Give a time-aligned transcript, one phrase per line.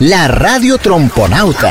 [0.01, 1.71] la radio tromponauta.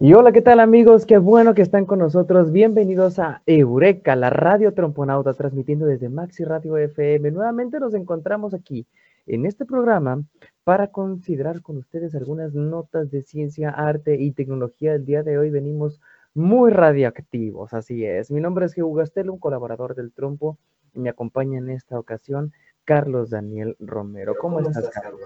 [0.00, 1.06] Y hola, ¿qué tal amigos?
[1.06, 2.50] Qué bueno que están con nosotros.
[2.50, 7.30] Bienvenidos a Eureka, la radio tromponauta, transmitiendo desde Maxi Radio FM.
[7.30, 8.88] Nuevamente nos encontramos aquí
[9.26, 10.24] en este programa
[10.64, 14.94] para considerar con ustedes algunas notas de ciencia, arte y tecnología.
[14.94, 16.00] El día de hoy venimos
[16.34, 18.30] muy radioactivos, así es.
[18.30, 20.58] Mi nombre es Hugo Gastel, un colaborador del Trompo,
[20.94, 22.52] y me acompaña en esta ocasión
[22.84, 24.34] Carlos Daniel Romero.
[24.40, 25.20] ¿Cómo, estás, Carlos?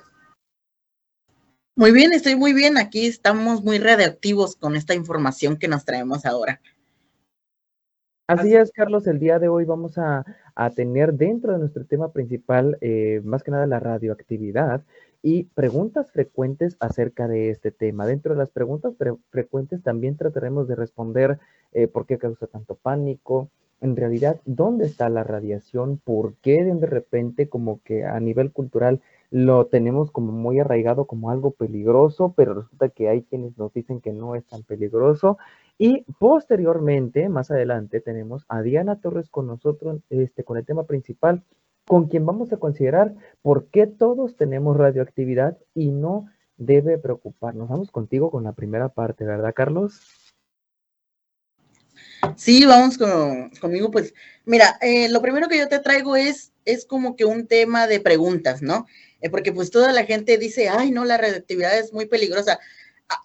[1.75, 2.79] Muy bien, estoy muy bien.
[2.79, 6.61] Aquí estamos muy radioactivos con esta información que nos traemos ahora.
[8.29, 9.07] Así es, Carlos.
[9.07, 10.25] El día de hoy vamos a,
[10.75, 14.83] tener dentro de nuestro tema principal, eh, más que nada la radioactividad
[15.23, 18.05] y preguntas frecuentes acerca de este tema.
[18.05, 18.95] Dentro de las preguntas
[19.31, 21.39] frecuentes también trataremos de responder
[21.73, 23.49] eh, por qué causa tanto pánico,
[23.81, 25.99] en realidad, ¿dónde está la radiación?
[25.99, 31.31] ¿Por qué de repente como que a nivel cultural lo tenemos como muy arraigado como
[31.31, 35.37] algo peligroso, pero resulta que hay quienes nos dicen que no es tan peligroso?
[35.79, 41.43] Y posteriormente, más adelante, tenemos a Diana Torres con nosotros este, con el tema principal,
[41.87, 47.69] con quien vamos a considerar por qué todos tenemos radioactividad y no debe preocuparnos.
[47.69, 50.01] Vamos contigo con la primera parte, ¿verdad, Carlos?
[52.37, 52.99] Sí, vamos
[53.61, 57.47] conmigo, pues mira, eh, lo primero que yo te traigo es, es como que un
[57.47, 58.87] tema de preguntas, ¿no?
[59.21, 62.59] Eh, porque pues toda la gente dice, ay, no, la radioactividad es muy peligrosa.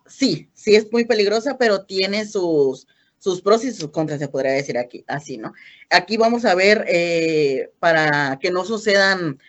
[0.05, 2.87] Sí, sí es muy peligrosa, pero tiene sus,
[3.17, 5.53] sus pros y sus contras, se podría decir aquí, así, ¿no?
[5.89, 9.39] Aquí vamos a ver, eh, para que no sucedan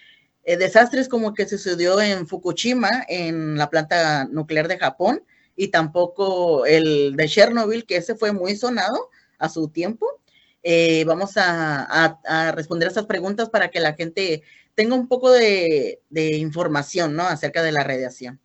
[0.45, 5.23] desastres como que sucedió en Fukushima, en la planta nuclear de Japón,
[5.57, 9.11] y tampoco el de Chernobyl, que ese fue muy sonado,
[9.43, 10.07] a su tiempo.
[10.63, 14.43] Eh, vamos a, responder a estas preguntas para que la gente
[14.75, 17.25] tenga un poco de, información, ¿no?
[17.25, 18.41] Acerca de la radiación.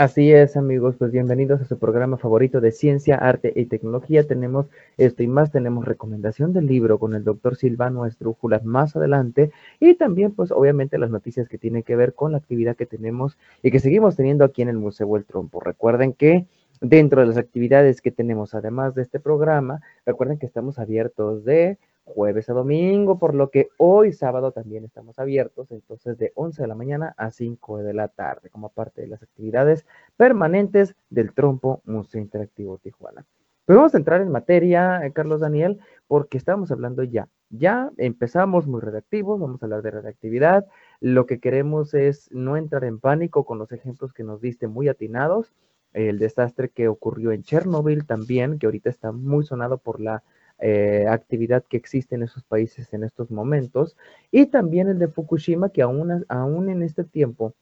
[0.00, 4.26] Así es, amigos, pues bienvenidos a su programa favorito de ciencia, arte y tecnología.
[4.26, 4.64] Tenemos
[4.96, 9.92] esto y más, tenemos recomendación del libro con el doctor Silvano Estrújula más adelante y
[9.96, 13.70] también, pues obviamente las noticias que tienen que ver con la actividad que tenemos y
[13.70, 15.60] que seguimos teniendo aquí en el Museo El Trompo.
[15.60, 16.46] Recuerden que
[16.82, 21.76] Dentro de las actividades que tenemos, además de este programa, recuerden que estamos abiertos de
[22.10, 26.68] jueves a domingo, por lo que hoy sábado también estamos abiertos, entonces de 11 de
[26.68, 31.82] la mañana a 5 de la tarde, como parte de las actividades permanentes del Trompo
[31.84, 33.24] Museo Interactivo Tijuana.
[33.64, 35.78] Pero vamos a entrar en materia, eh, Carlos Daniel,
[36.08, 37.28] porque estamos hablando ya.
[37.50, 40.66] Ya empezamos muy redactivos, vamos a hablar de redactividad.
[41.00, 44.88] Lo que queremos es no entrar en pánico con los ejemplos que nos diste muy
[44.88, 45.52] atinados
[45.92, 50.22] el desastre que ocurrió en Chernobyl también, que ahorita está muy sonado por la
[50.60, 53.96] eh, actividad que existe en esos países en estos momentos,
[54.30, 57.54] y también el de Fukushima, que aún, aún en este tiempo,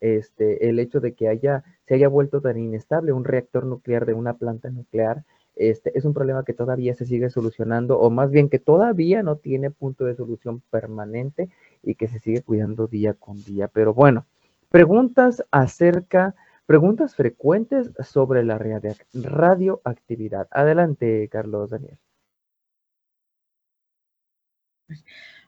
[0.00, 4.14] este, el hecho de que haya, se haya vuelto tan inestable un reactor nuclear de
[4.14, 5.24] una planta nuclear,
[5.56, 9.36] este, es un problema que todavía se sigue solucionando, o más bien que todavía no
[9.36, 11.48] tiene punto de solución permanente
[11.82, 13.68] y que se sigue cuidando día con día.
[13.68, 14.26] Pero bueno,
[14.70, 16.36] preguntas acerca
[16.68, 20.48] Preguntas frecuentes sobre la radioactividad.
[20.50, 21.98] Adelante, Carlos Daniel.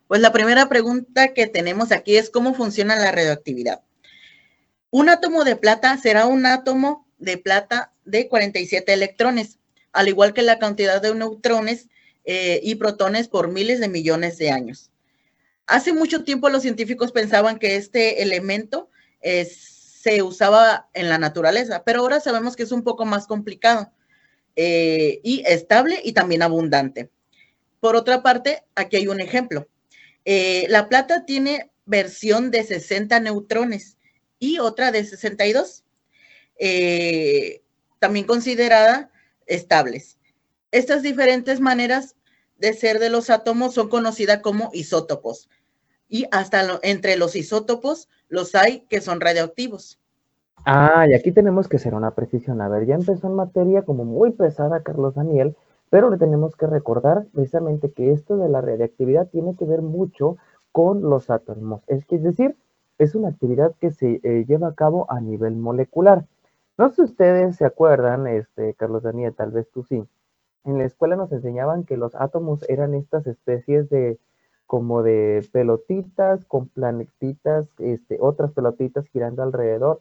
[0.08, 3.82] Pues la primera pregunta que tenemos aquí es cómo funciona la radioactividad.
[4.90, 9.58] Un átomo de plata será un átomo de plata de 47 electrones,
[9.92, 11.88] al igual que la cantidad de neutrones
[12.24, 14.90] eh, y protones por miles de millones de años.
[15.66, 18.90] Hace mucho tiempo los científicos pensaban que este elemento
[19.20, 23.92] es se usaba en la naturaleza, pero ahora sabemos que es un poco más complicado
[24.56, 27.10] eh, y estable y también abundante.
[27.80, 29.66] Por otra parte, aquí hay un ejemplo.
[30.24, 33.96] Eh, la plata tiene versión de 60 neutrones
[34.38, 35.84] y otra de 62,
[36.58, 37.62] eh,
[37.98, 39.10] también considerada
[39.46, 40.18] estables.
[40.70, 42.16] Estas diferentes maneras
[42.58, 45.48] de ser de los átomos son conocidas como isótopos
[46.08, 49.98] y hasta entre los isótopos los hay que son radioactivos.
[50.66, 52.60] Ah, y aquí tenemos que hacer una precisión.
[52.60, 55.56] A ver, ya empezó en materia como muy pesada Carlos Daniel,
[55.90, 60.36] pero le tenemos que recordar precisamente que esto de la radioactividad tiene que ver mucho
[60.72, 61.82] con los átomos.
[61.88, 62.56] Es decir,
[62.98, 66.26] es una actividad que se eh, lleva a cabo a nivel molecular.
[66.78, 70.04] No sé si ustedes se acuerdan, este, Carlos Daniel, tal vez tú sí.
[70.64, 74.18] En la escuela nos enseñaban que los átomos eran estas especies de
[74.66, 80.00] como de pelotitas con planetitas, este, otras pelotitas girando alrededor.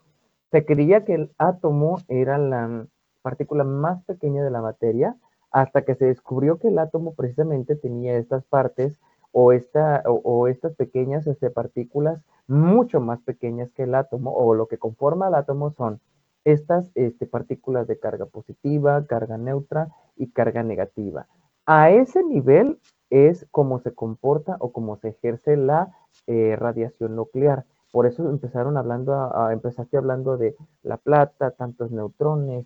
[0.52, 2.86] Se creía que el átomo era la
[3.24, 5.16] partícula más pequeña de la materia
[5.52, 9.00] hasta que se descubrió que el átomo precisamente tenía estas partes
[9.32, 14.68] o, esta, o, estas pequeñas este, partículas mucho más pequeñas que el átomo o lo
[14.68, 16.00] que conforma el átomo son
[16.46, 21.28] estas este, partículas de carga positiva, carga neutra y carga negativa.
[21.66, 22.80] A ese nivel
[23.10, 25.96] es como se comporta o cómo se ejerce la
[26.28, 27.66] eh, radiación nuclear.
[27.92, 32.66] Por eso empezaron hablando, a, empezaste hablando de la plata, tantos neutrones,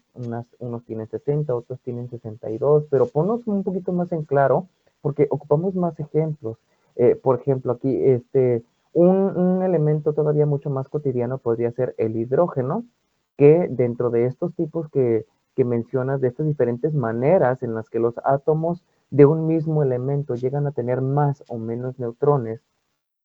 [0.59, 4.67] unos tienen 60, otros tienen 62, pero ponnos un poquito más en claro,
[5.01, 6.57] porque ocupamos más ejemplos.
[6.95, 12.17] Eh, por ejemplo, aquí este, un, un, elemento todavía mucho más cotidiano podría ser el
[12.17, 12.83] hidrógeno,
[13.37, 15.25] que dentro de estos tipos que,
[15.55, 20.35] que mencionas, de estas diferentes maneras en las que los átomos de un mismo elemento
[20.35, 22.61] llegan a tener más o menos neutrones,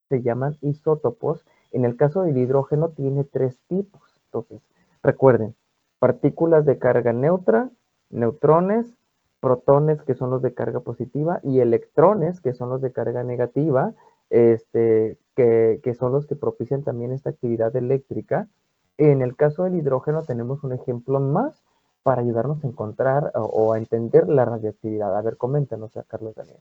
[0.09, 4.03] se llaman isótopos en el caso del hidrógeno tiene tres tipos.
[4.27, 4.61] Entonces,
[5.03, 5.55] recuerden,
[5.99, 7.71] partículas de carga neutra,
[8.11, 8.95] neutrones,
[9.41, 13.95] protones que son los de carga positiva y electrones que son los de carga negativa,
[14.31, 18.49] este, que, son los que propician también esta actividad eléctrica.
[18.97, 21.63] En el caso del hidrógeno tenemos un ejemplo más
[22.03, 25.17] para ayudarnos a encontrar o, a entender la radioactividad.
[25.17, 26.59] A ver, coméntanos, Carlos Daniel.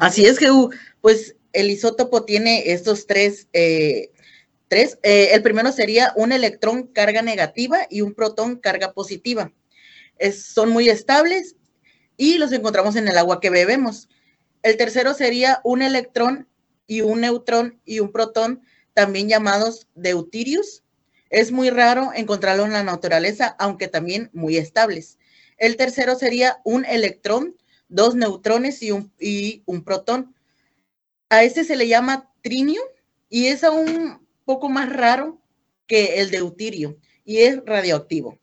[0.00, 0.48] Así es, que
[1.00, 4.10] Pues el isótopo tiene estos tres, eh,
[4.68, 4.98] tres.
[5.02, 9.52] Eh, el primero sería un electrón carga negativa y un protón carga positiva.
[10.32, 11.54] son muy estables
[12.16, 14.08] y los encontramos en el agua que bebemos.
[14.62, 16.48] El tercero sería un electrón
[16.86, 18.62] y un neutrón y un protón,
[18.94, 20.82] también llamados deuterios.
[21.30, 25.18] Es muy raro encontrarlo en la naturaleza, aunque también muy estables.
[25.58, 27.56] El tercero sería un electrón,
[27.88, 30.34] dos neutrones y un, y un protón.
[31.30, 32.80] A ese se le llama trinio
[33.28, 35.38] y es aún poco más raro
[35.86, 38.38] que el deuterio y es radioactivo.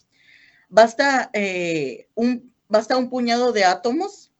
[0.70, 4.32] Basta, eh, un, basta un puñado de átomos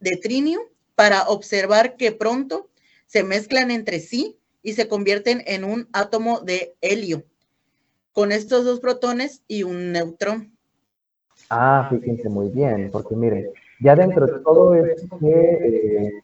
[0.00, 0.60] de trinio
[0.94, 2.68] para observar que pronto
[3.06, 7.24] se mezclan entre sí y se convierten en un átomo de helio,
[8.12, 10.56] con estos dos protones y un neutrón.
[11.50, 13.50] Ah, fíjense muy bien, porque miren,
[13.80, 16.23] ya dentro de todo esto que eh,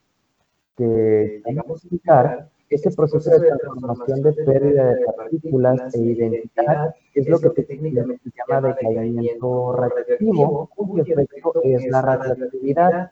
[0.77, 7.39] que digamos explicar ese proceso de transformación de pérdida de partículas e identidad es lo
[7.39, 13.11] que técnicamente se llama decaimiento radioactivo, cuyo efecto es la radioactividad.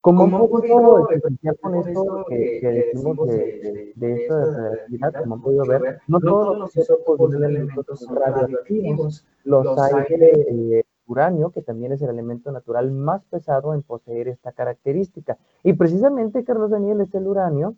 [0.00, 5.42] Como un poco especial con esto que, que decimos de, de, esta radioactividad, como han
[5.42, 11.92] podido ver, no todos los isótopos de elementos radioactivos los hay eh, uranio, que también
[11.92, 15.38] es el elemento natural más pesado en poseer esta característica.
[15.62, 17.76] Y precisamente, Carlos Daniel, es el uranio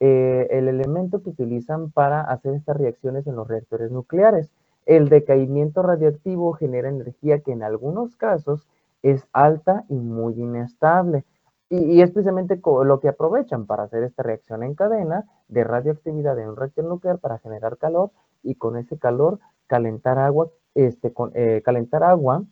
[0.00, 4.50] eh, el elemento que utilizan para hacer estas reacciones en los reactores nucleares.
[4.86, 8.68] El decaimiento radioactivo genera energía que en algunos casos
[9.02, 11.24] es alta y muy inestable.
[11.70, 16.50] Y, es precisamente lo que aprovechan para hacer esta reacción en cadena de radioactividad en
[16.50, 18.10] un reactor nuclear para generar calor
[18.42, 22.44] y con ese calor calentar agua, este, con, eh, calentar agua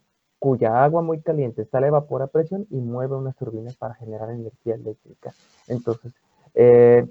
[0.42, 4.28] cuya agua muy caliente sale a vapor a presión y mueve unas turbinas para generar
[4.30, 5.32] energía eléctrica.
[5.68, 6.12] Entonces,
[6.54, 7.06] eh,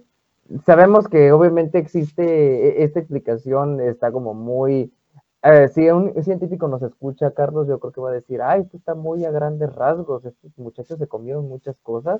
[0.66, 4.92] sabemos que obviamente existe e, esta explicación, está como muy...
[5.44, 8.76] Eh, si un científico nos escucha, Carlos, yo creo que va a decir, ay, esto
[8.76, 12.20] está muy a grandes rasgos, estos muchachos se comieron muchas cosas,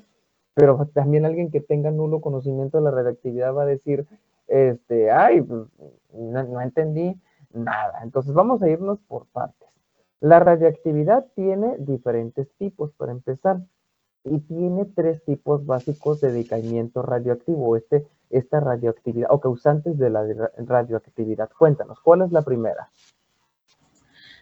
[0.54, 4.06] pero también alguien que tenga nulo conocimiento de la radioactividad va a decir,
[4.46, 5.68] este, ay, pues,
[6.14, 7.20] no entendí
[7.52, 8.00] nada.
[8.02, 9.61] Entonces vamos a irnos por partes.
[10.22, 13.58] La radioactividad tiene diferentes tipos, para empezar,
[14.22, 20.24] y tiene tres tipos básicos de decaimiento radioactivo, este, esta radioactividad, o causantes de la
[20.58, 21.50] radioactividad.
[21.58, 22.88] Cuéntanos, ¿cuál es la primera?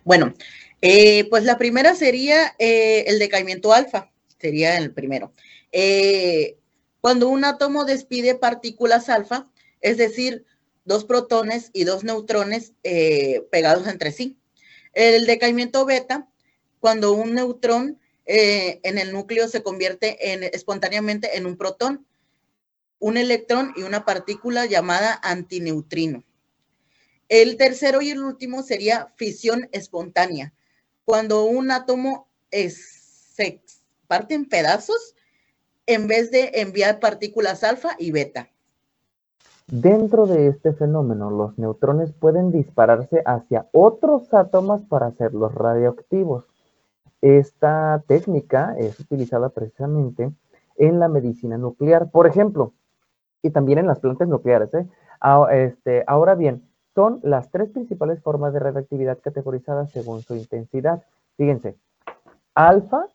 [0.04, 0.34] Bueno,
[0.82, 5.32] eh, pues la primera sería eh, el decaimiento alfa, sería el primero.
[5.72, 6.58] Eh,
[7.00, 9.48] cuando un átomo despide partículas alfa,
[9.80, 10.44] es decir,
[10.84, 12.74] dos protones y dos neutrones
[13.50, 14.39] pegados entre sí.
[14.92, 16.28] El decaimiento beta,
[16.80, 22.06] cuando un neutrón eh, en el núcleo se convierte en, espontáneamente en un protón,
[22.98, 26.24] un electrón y una partícula llamada antineutrino.
[27.28, 30.52] El tercero y el último sería fisión espontánea,
[31.04, 33.62] cuando un átomo se
[34.06, 35.14] parte en pedazos
[35.86, 38.50] en vez de enviar partículas alfa y beta.
[39.70, 46.44] Dentro de este fenómeno, los neutrones pueden dispararse hacia otros átomos para hacerlos radioactivos.
[47.20, 50.32] Esta técnica es utilizada precisamente
[50.76, 52.72] en la medicina nuclear, por ejemplo,
[53.42, 54.74] y también en las plantas nucleares.
[54.74, 54.88] ¿eh?
[55.52, 61.04] Este, ahora bien, son las tres principales formas de radioactividad categorizadas según su intensidad.
[61.36, 61.76] Fíjense,
[62.56, 63.06] alfa,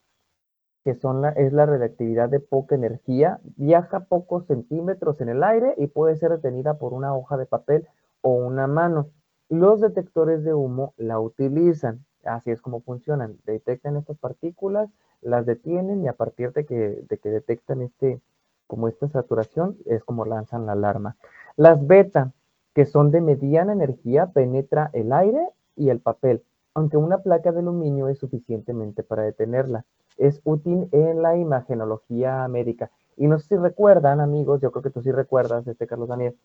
[0.86, 5.74] que son la, es la radioactividad de poca energía, viaja pocos centímetros en el aire
[5.78, 7.88] y puede ser detenida por una hoja de papel
[8.22, 9.10] o una mano.
[9.50, 12.06] Los detectores de humo la utilizan.
[12.24, 13.40] Así es como funcionan.
[13.46, 14.88] Detectan estas partículas,
[15.22, 18.22] las detienen y a partir de que, de que detectan este,
[18.68, 21.18] como esta saturación, es como lanzan la alarma.
[21.58, 22.32] Las beta,
[22.76, 26.44] que son de mediana energía, penetra el aire y el papel,
[26.76, 29.84] aunque una placa de aluminio es suficientemente para detenerla.
[30.18, 32.92] Es útil en la imagenología médica.
[33.18, 36.36] Y no sé si recuerdan, amigos, yo creo que tú sí recuerdas, este Carlos Daniel,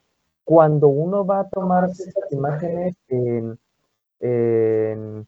[0.44, 3.58] cuando uno va a tomar estas imágenes en,
[4.20, 5.26] en,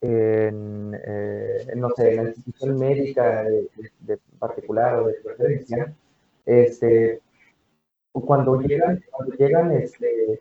[0.00, 3.68] en, eh, no sé, en la institución médica de,
[4.00, 5.94] de particular o de preferencia,
[6.46, 7.20] este,
[8.12, 10.40] cuando llegan, cuando llegan, este,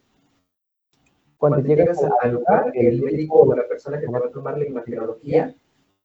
[1.37, 4.65] cuando llegas al lugar, el médico o la persona que te va a tomar la
[4.65, 5.53] imagenología,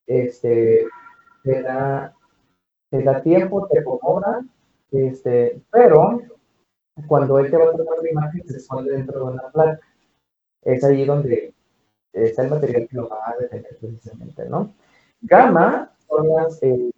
[0.07, 0.87] este,
[1.49, 2.15] te da,
[2.91, 4.45] te da tiempo, te acomoda,
[4.91, 6.21] este, pero
[7.07, 9.81] cuando él te va a tomar la imagen, se esconde dentro de una placa.
[10.63, 11.55] Es ahí donde
[12.13, 14.75] está el material que lo va a detener precisamente, ¿no?
[15.23, 16.91] Gamma son las, eh,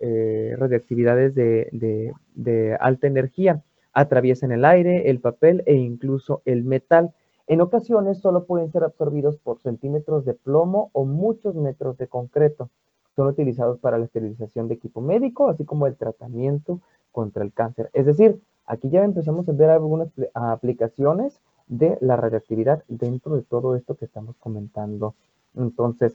[0.00, 3.62] eh, radioactividades de, de, de, alta energía.
[3.94, 7.14] Atraviesan el aire, el papel e incluso el metal.
[7.46, 12.68] En ocasiones solo pueden ser absorbidos por centímetros de plomo o muchos metros de concreto.
[13.16, 16.80] Son utilizados para la esterilización de equipo médico, así como el tratamiento
[17.10, 17.90] contra el cáncer.
[17.94, 23.74] Es decir, aquí ya empezamos a ver algunas aplicaciones de la radioactividad dentro de todo
[23.74, 25.14] esto que estamos comentando.
[25.56, 26.14] Entonces,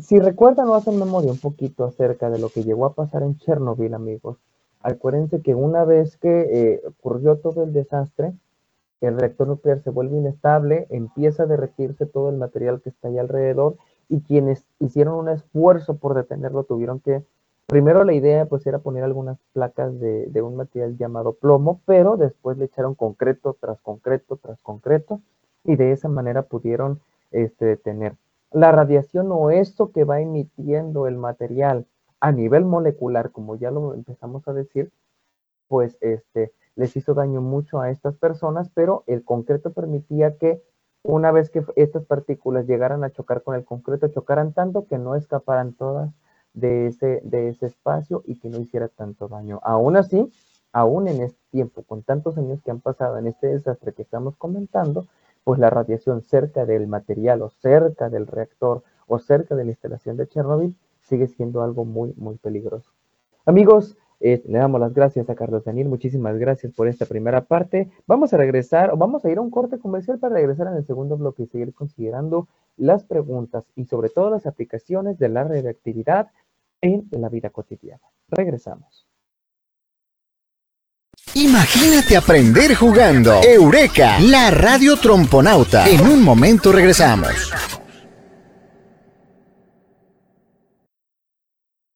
[0.00, 3.36] si recuerdan o hacen memoria un poquito acerca de lo que llegó a pasar en
[3.36, 4.38] Chernobyl, amigos,
[4.80, 8.32] acuérdense que una vez que eh, ocurrió todo el desastre,
[9.02, 13.18] el reactor nuclear se vuelve inestable, empieza a derretirse todo el material que está ahí
[13.18, 13.76] alrededor
[14.08, 17.22] y quienes hicieron un esfuerzo por detenerlo tuvieron que,
[17.66, 22.56] primero la idea pues era poner algunas placas de, un material llamado plomo, pero después
[22.58, 25.20] le echaron concreto tras concreto tras concreto
[25.64, 27.00] y de esa manera pudieron
[27.32, 28.14] este, detener.
[28.52, 31.86] La radiación o esto que va emitiendo el material
[32.20, 34.90] a nivel molecular, como ya lo empezamos a decir,
[35.68, 40.62] pues este, les hizo daño mucho a estas personas, pero el concreto permitía que
[41.06, 45.14] una vez que estas partículas llegaran a chocar con el concreto, chocaran tanto que no
[45.14, 46.10] escaparan todas
[46.52, 49.60] de ese, de ese espacio y que no hiciera tanto daño.
[49.62, 50.30] Aún así,
[50.72, 54.36] aún en este tiempo, con tantos años que han pasado en este desastre que estamos
[54.36, 55.06] comentando,
[55.44, 60.16] pues la radiación cerca del material o cerca del reactor o cerca de la instalación
[60.16, 62.90] de Chernobyl sigue siendo algo muy, muy peligroso.
[63.44, 67.90] Amigos, eh, le damos las gracias a Carlos Daniel, muchísimas gracias por esta primera parte.
[68.06, 70.86] Vamos a regresar, o vamos a ir a un corte comercial para regresar en el
[70.86, 76.28] segundo bloque y seguir considerando las preguntas y sobre todo las aplicaciones de la radioactividad
[76.80, 78.02] en la vida cotidiana.
[78.28, 79.06] Regresamos.
[81.34, 83.40] Imagínate aprender jugando.
[83.42, 85.86] Eureka, la radio tromponauta.
[85.86, 87.52] En un momento regresamos.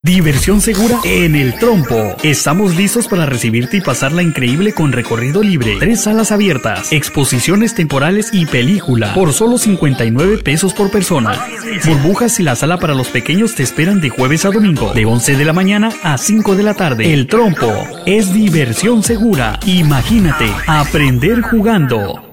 [0.03, 2.17] Diversión segura en el trompo.
[2.23, 8.31] Estamos listos para recibirte y pasarla increíble con recorrido libre, tres salas abiertas, exposiciones temporales
[8.33, 11.39] y película por solo 59 pesos por persona.
[11.85, 15.37] Burbujas y la sala para los pequeños te esperan de jueves a domingo, de 11
[15.37, 17.13] de la mañana a 5 de la tarde.
[17.13, 17.71] El trompo
[18.07, 19.61] es diversión segura.
[19.67, 22.30] Imagínate, aprender jugando.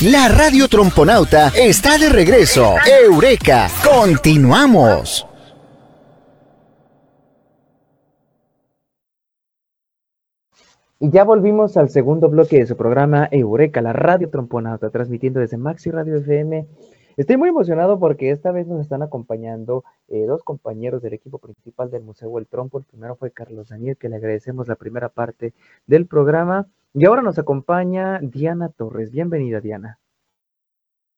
[0.00, 2.74] La radio tromponauta está de regreso.
[3.04, 5.28] Eureka, continuamos.
[10.98, 15.56] Y ya volvimos al segundo bloque de su programa Eureka, la radio tromponauta, transmitiendo desde
[15.56, 16.66] Maxi Radio FM.
[17.16, 21.90] Estoy muy emocionado porque esta vez nos están acompañando eh, dos compañeros del equipo principal
[21.90, 22.78] del Museo El Trompo.
[22.78, 25.54] El primero fue Carlos Daniel, que le agradecemos la primera parte
[25.86, 26.66] del programa.
[26.94, 29.10] Y ahora nos acompaña Diana Torres.
[29.10, 29.98] Bienvenida, Diana.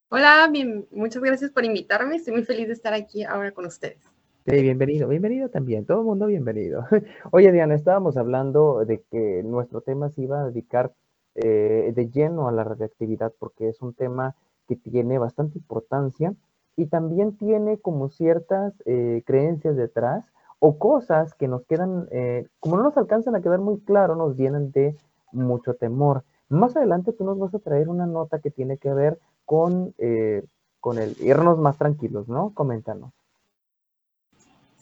[0.08, 2.14] Hola, bien, muchas gracias por invitarme.
[2.14, 3.98] Estoy muy feliz de estar aquí ahora con ustedes.
[4.46, 6.86] Sí, bienvenido, bienvenido también, todo el mundo bienvenido.
[7.32, 10.92] Oye, Diana, estábamos hablando de que nuestro tema se iba a dedicar
[11.34, 14.36] eh, de lleno a la radioactividad porque es un tema
[14.68, 16.34] que tiene bastante importancia
[16.76, 20.24] y también tiene como ciertas eh, creencias detrás
[20.60, 24.36] o cosas que nos quedan, eh, como no nos alcanzan a quedar muy claro, nos
[24.36, 24.96] llenan de
[25.34, 26.24] mucho temor.
[26.48, 30.44] Más adelante tú nos vas a traer una nota que tiene que ver con, eh,
[30.80, 32.52] con el irnos más tranquilos, ¿no?
[32.54, 33.12] Coméntanos.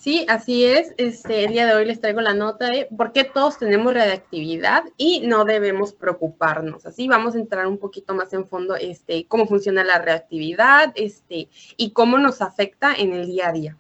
[0.03, 0.95] Sí, así es.
[0.97, 4.83] Este, el día de hoy les traigo la nota de por qué todos tenemos radiactividad
[4.97, 6.87] y no debemos preocuparnos.
[6.87, 11.49] Así vamos a entrar un poquito más en fondo, este, cómo funciona la reactividad, este,
[11.77, 13.79] y cómo nos afecta en el día a día.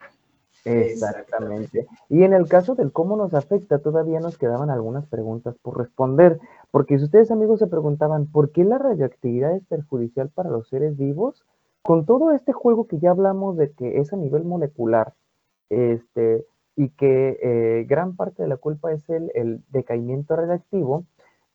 [0.64, 1.88] Exactamente.
[2.09, 6.38] Y en el caso del cómo nos afecta, todavía nos quedaban algunas preguntas por responder,
[6.73, 10.97] porque si ustedes amigos se preguntaban, ¿por qué la radioactividad es perjudicial para los seres
[10.97, 11.45] vivos?
[11.83, 15.12] Con todo este juego que ya hablamos de que es a nivel molecular,
[15.69, 21.05] este, y que eh, gran parte de la culpa es el, decaimiento radiactivo,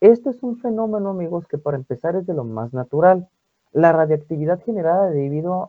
[0.02, 3.28] este es un fenómeno, amigos, que para empezar es de lo más natural.
[3.72, 5.68] La radiactividad generada debido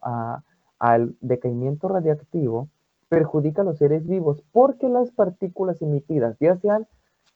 [0.79, 2.69] al decaimiento radiactivo
[3.09, 6.87] perjudica a los seres vivos porque las partículas emitidas, ya sean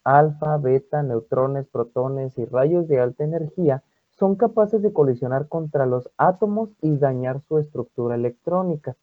[0.04, 6.10] alfa, beta, neutrones, protones y rayos de alta energía, son capaces de colisionar contra los
[6.16, 8.96] átomos y dañar su estructura electrónica.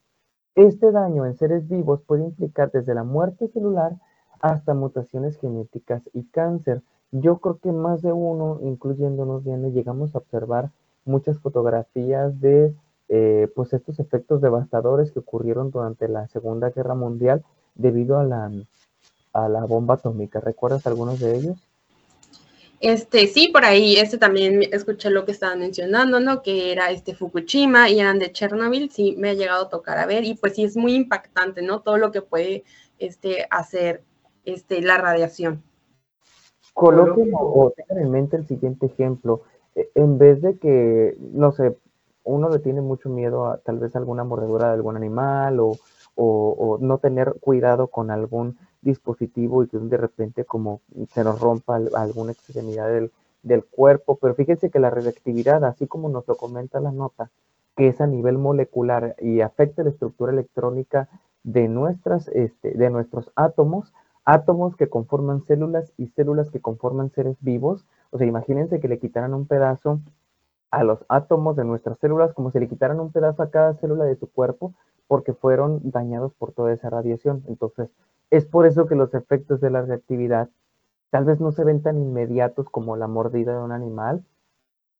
[0.55, 3.93] Este daño en seres vivos puede implicar desde la muerte celular
[4.39, 6.81] hasta mutaciones genéticas y cáncer.
[7.11, 10.71] Yo creo que más de uno, incluyéndonos, Diana, llegamos a observar
[11.05, 12.75] muchas fotografías de
[13.09, 18.51] eh, pues estos efectos devastadores que ocurrieron durante la Segunda Guerra Mundial debido a la,
[19.45, 20.39] a la bomba atómica.
[20.39, 21.57] ¿Recuerdas algunos de ellos?
[22.79, 26.41] Este, sí, por ahí, este también escuché lo que estaban mencionando, ¿no?
[26.41, 30.05] Que era este Fukushima y eran de Chernobyl, sí, me ha llegado a tocar a
[30.05, 31.81] ver, y pues sí es muy impactante, ¿no?
[31.81, 32.63] Todo lo que puede
[32.97, 34.03] este, hacer
[34.45, 35.61] este, la radiación.
[36.73, 39.41] Coloquen o tengan en mente el siguiente ejemplo.
[39.75, 41.75] E, en vez de que, no sé,
[42.23, 45.77] uno le tiene mucho miedo a tal vez alguna mordedura de algún animal o,
[46.15, 51.79] o no tener cuidado con algún dispositivo y que de repente como se nos rompa
[51.95, 53.11] alguna extremidad del,
[53.43, 57.29] del cuerpo, pero fíjense que la reactividad, así como nos lo comenta la nota,
[57.75, 61.07] que es a nivel molecular y afecta la estructura electrónica
[61.43, 63.93] de, nuestras, este, de nuestros átomos,
[64.25, 67.85] átomos que conforman células y células que conforman seres vivos.
[68.11, 70.01] O sea, imagínense que le quitaran un pedazo
[70.71, 74.03] a los átomos de nuestras células como si le quitaran un pedazo a cada célula
[74.03, 74.73] de su cuerpo
[75.07, 77.43] porque fueron dañados por toda esa radiación.
[77.47, 77.89] Entonces,
[78.31, 80.49] es por eso que los efectos de la reactividad
[81.09, 84.23] tal vez no se ven tan inmediatos como la mordida de un animal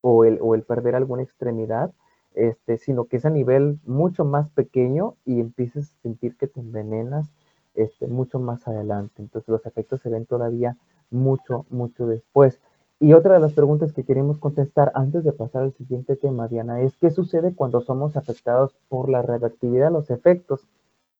[0.01, 1.91] o el, o el perder alguna extremidad,
[2.33, 6.59] este, sino que es a nivel mucho más pequeño y empiezas a sentir que te
[6.59, 7.31] envenenas
[7.75, 9.21] este, mucho más adelante.
[9.21, 10.77] Entonces los efectos se ven todavía
[11.11, 12.59] mucho, mucho después.
[12.99, 16.81] Y otra de las preguntas que queremos contestar antes de pasar al siguiente tema, Diana,
[16.81, 20.67] es qué sucede cuando somos afectados por la radioactividad, los efectos.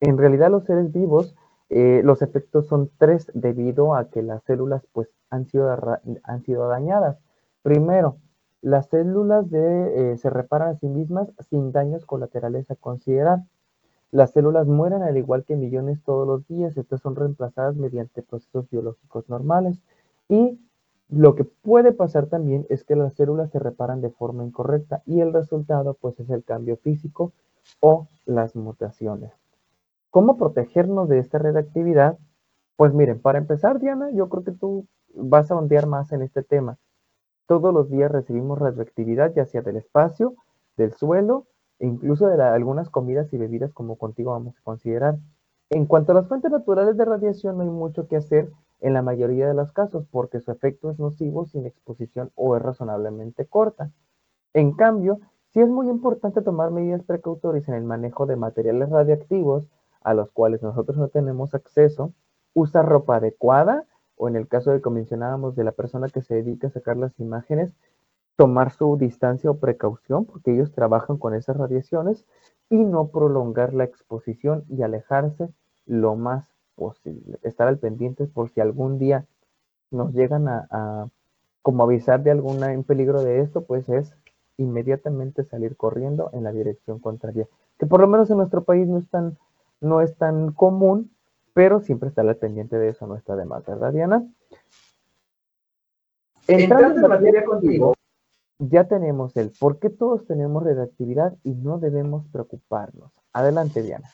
[0.02, 1.36] En realidad los seres vivos
[1.70, 5.70] eh, los efectos son tres debido a que las células pues, han, sido,
[6.24, 7.18] han sido dañadas.
[7.62, 8.18] Primero,
[8.62, 13.44] las células eh, se reparan a sí mismas sin daños colaterales a considerar.
[14.12, 16.76] Las células mueren al igual que millones todos los días.
[16.76, 19.80] Estas son reemplazadas mediante procesos biológicos normales.
[20.28, 20.60] Y
[21.10, 25.22] lo que puede pasar también es que las células se reparan de forma incorrecta y
[25.22, 27.34] el resultado pues es el cambio físico
[27.80, 29.39] o las mutaciones.
[30.12, 32.18] ¿Cómo protegernos de esta redactividad?
[32.76, 36.42] Pues miren, para empezar, Diana, yo creo que tú vas a ondear más en este
[36.42, 36.78] tema.
[37.46, 40.36] Todos los días recibimos radioactividad, ya sea del espacio,
[40.78, 41.46] del suelo,
[41.78, 45.18] e incluso de algunas comidas y bebidas como contigo vamos a considerar.
[45.70, 48.50] En cuanto a las fuentes naturales de radiación, no hay mucho que hacer
[48.82, 52.64] en la mayoría de los casos porque su efecto es nocivo sin exposición o es
[52.64, 53.92] razonablemente corta.
[54.54, 55.20] En cambio,
[55.54, 59.68] sí es muy importante tomar medidas precautorias en el manejo de materiales radiactivos
[60.02, 62.14] a los cuales nosotros no tenemos acceso,
[62.54, 63.86] usa ropa adecuada
[64.16, 66.98] o en el caso de que mencionábamos de la persona que se dedica a sacar
[66.98, 67.74] las imágenes,
[68.36, 72.26] tomar su distancia o precaución porque ellos trabajan con esas radiaciones
[72.70, 75.50] y no prolongar la exposición y alejarse
[75.86, 77.40] lo más posible.
[77.44, 79.26] Estar al pendiente por si algún día
[79.92, 81.10] nos llegan a,
[81.62, 84.16] como avisar de alguna en peligro de esto, pues es
[84.58, 87.48] inmediatamente salir corriendo en la dirección contraria.
[87.78, 89.38] Que por lo menos en nuestro país no es tan
[89.82, 91.12] no es tan común,
[91.54, 94.28] pero siempre estar al pendiente de eso no está de más, ¿verdad, Diana?
[96.48, 97.94] Entrando en materia contigo,
[98.60, 103.12] ya tenemos el por qué todos tenemos redactividad y no debemos preocuparnos.
[103.34, 104.10] Adelante, Diana.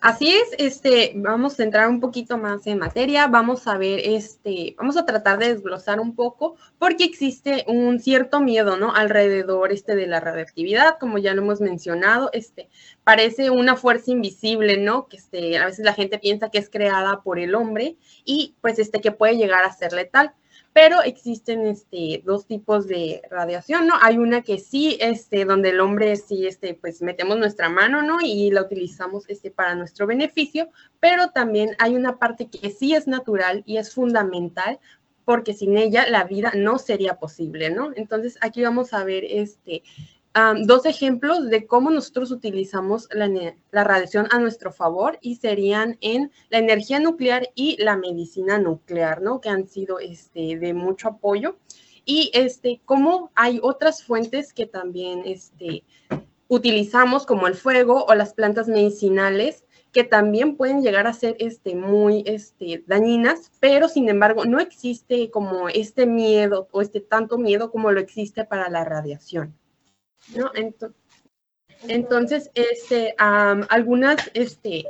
[0.00, 4.76] Así es, este, vamos a entrar un poquito más en materia, vamos a ver, este,
[4.78, 8.94] vamos a tratar de desglosar un poco, porque existe un cierto miedo, ¿no?
[8.94, 12.68] Alrededor, este, de la radioactividad, como ya lo hemos mencionado, este,
[13.02, 15.08] parece una fuerza invisible, ¿no?
[15.08, 18.78] Que, este, a veces la gente piensa que es creada por el hombre y, pues,
[18.78, 20.32] este, que puede llegar a ser letal.
[20.80, 23.94] Pero existen este, dos tipos de radiación, ¿no?
[24.00, 28.18] Hay una que sí, este, donde el hombre sí, este, pues metemos nuestra mano, ¿no?
[28.22, 33.08] Y la utilizamos este, para nuestro beneficio, pero también hay una parte que sí es
[33.08, 34.78] natural y es fundamental
[35.24, 37.90] porque sin ella la vida no sería posible, ¿no?
[37.96, 39.82] Entonces aquí vamos a ver este,
[40.64, 46.58] dos ejemplos de cómo nosotros utilizamos la, radiación a nuestro favor y serían en la
[46.58, 49.40] energía nuclear y la medicina nuclear, ¿no?
[49.40, 51.58] Que han sido este, de mucho apoyo.
[52.04, 55.84] Y este, cómo hay otras fuentes que también este,
[56.46, 61.74] utilizamos, como el fuego o las plantas medicinales, que también pueden llegar a ser este,
[61.74, 67.70] muy este, dañinas, pero sin embargo no existe como este miedo o este tanto miedo
[67.70, 69.54] como lo existe para la radiación.
[70.34, 70.50] ¿No?
[71.86, 74.86] Entonces, este, algunas este,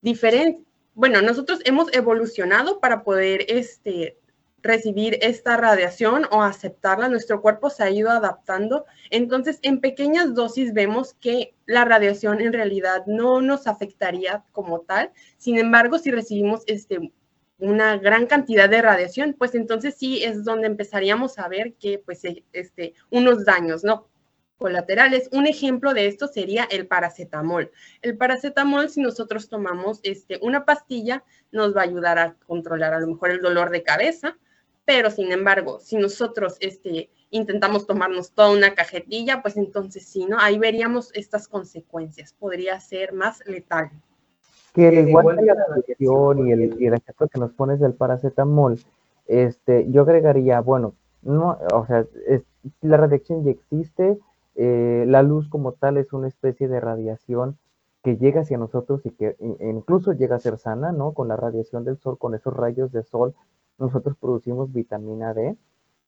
[0.00, 4.18] diferencias, bueno, nosotros hemos evolucionado para poder este,
[4.62, 8.84] recibir esta radiación o aceptarla, nuestro cuerpo se ha ido adaptando.
[9.10, 15.12] Entonces, en pequeñas dosis vemos que la radiación en realidad no nos afectaría como tal.
[15.36, 17.12] Sin embargo, si recibimos este,
[17.58, 22.24] una gran cantidad de radiación, pues entonces sí es donde empezaríamos a ver que pues
[22.24, 24.08] e, este, unos daños, ¿no?
[24.58, 25.28] Colaterales.
[25.32, 27.70] Un ejemplo de esto sería el paracetamol.
[28.02, 33.00] El paracetamol, si nosotros tomamos este, una pastilla, nos va a ayudar a controlar a
[33.00, 34.36] lo mejor el dolor de cabeza,
[34.84, 40.38] pero sin embargo, si nosotros este, intentamos tomarnos toda una cajetilla, pues entonces sí, ¿no?
[40.38, 42.32] Ahí veríamos estas consecuencias.
[42.32, 43.90] Podría ser más letal.
[44.74, 48.78] Que igual que la radiación y el, y el ejemplo que nos pones del paracetamol,
[49.26, 52.06] este, yo agregaría, bueno, no, o sea,
[52.82, 54.18] la radiación ya existe,
[54.60, 57.56] eh, la luz como tal es una especie de radiación
[58.02, 61.12] que llega hacia nosotros y que incluso llega a ser sana, ¿no?
[61.12, 63.34] Con la radiación del sol, con esos rayos de sol
[63.78, 65.56] nosotros producimos vitamina D.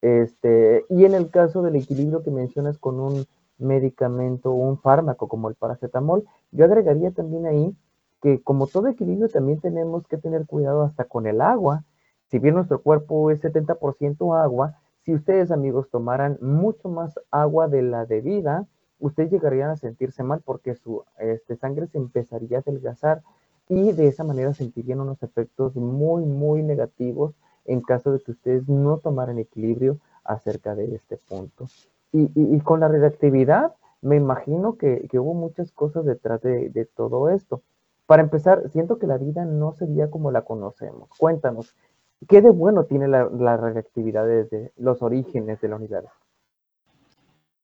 [0.02, 3.26] Este, y en el caso del equilibrio que mencionas con un
[3.58, 7.76] medicamento o un fármaco como el paracetamol, yo agregaría también ahí
[8.20, 11.84] que como todo equilibrio también tenemos que tener cuidado hasta con el agua.
[12.30, 14.76] Si bien nuestro cuerpo es 70% agua,
[15.11, 18.68] si ustedes amigos tomaran mucho más agua de la debida,
[19.01, 23.20] ustedes llegarían a sentirse mal porque su este, sangre se empezaría a adelgazar
[23.68, 28.68] y de esa manera sentirían unos efectos muy, muy negativos en caso de que ustedes
[28.68, 31.66] no tomaran equilibrio acerca de este punto.
[32.12, 37.62] Y, con la redactividad, me imagino que, hubo muchas cosas detrás de, todo esto.
[38.07, 41.09] Para empezar, siento que la vida no sería como la conocemos.
[41.18, 41.75] Cuéntanos,
[42.28, 43.56] ¿qué de bueno tiene la, la
[44.24, 46.11] desde los orígenes del universo?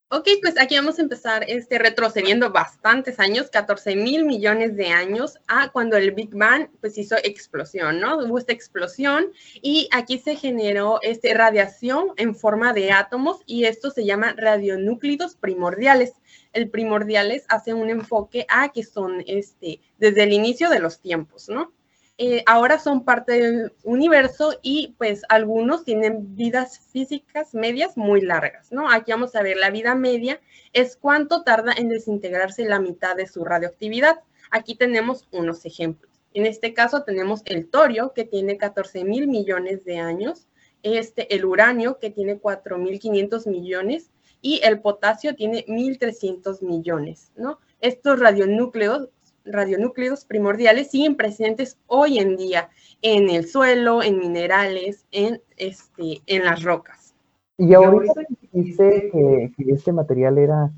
[0.08, 5.36] Ok, pues aquí vamos a empezar este, retrocediendo bastantes años, 14 mil millones de años,
[5.48, 8.18] a cuando el Big Bang pues hizo explosión, ¿no?
[8.18, 13.90] Hubo esta explosión y aquí se generó este, radiación en forma de átomos y esto
[13.90, 16.12] se llama radionúclidos primordiales.
[16.52, 21.48] El primordiales hace un enfoque a que son este, desde el inicio de los tiempos,
[21.48, 21.72] ¿no?
[22.18, 28.72] Eh, ahora son parte del universo y pues algunos tienen vidas físicas medias muy largas,
[28.72, 28.90] ¿no?
[28.90, 30.40] Aquí vamos a ver, la vida media
[30.72, 34.20] es cuánto tarda en desintegrarse la mitad de su radioactividad.
[34.50, 36.10] Aquí tenemos unos ejemplos.
[36.32, 40.48] En este caso tenemos el torio, que tiene 14 mil millones de años,
[40.82, 47.58] este, el uranio, que tiene 4.500 millones, y el potasio tiene 1.300 millones, ¿no?
[47.80, 49.08] Estos radionúcleos
[49.46, 52.68] radionúcleos primordiales siguen presentes hoy en día
[53.02, 57.14] en el suelo, en minerales, en, este, en las rocas.
[57.58, 60.72] Y ahorita dice que, este material era,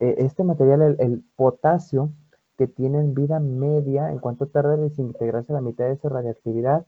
[0.00, 2.10] eh, este material, el, potasio,
[2.58, 6.84] que tiene vida media, en cuanto tarda en desintegrarse la mitad de su radioactividad,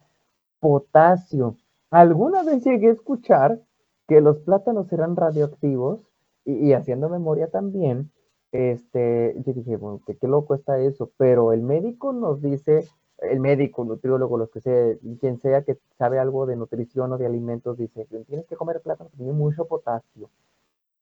[0.61, 1.57] potasio.
[1.91, 3.59] Alguna vez llegué a escuchar
[4.07, 6.01] que los plátanos eran radioactivos
[6.45, 8.11] y haciendo memoria también,
[8.53, 12.87] este, yo dije, bueno, qué, loco está eso, pero el médico nos dice,
[13.19, 17.27] el médico, nutriólogo, los que sea, quien sea que sabe algo de nutrición o de
[17.27, 20.29] alimentos, dice, tienes que comer plátano, tiene mucho potasio.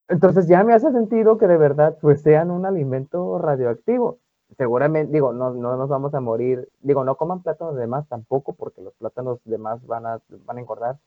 [0.08, 4.18] Entonces ya me hace sentido que de verdad pues sean un alimento radioactivo.
[4.56, 8.52] Seguramente, digo, no, no nos vamos a morir, digo, no coman plátanos de más tampoco,
[8.52, 10.98] porque los plátanos de más van a, van a engordar,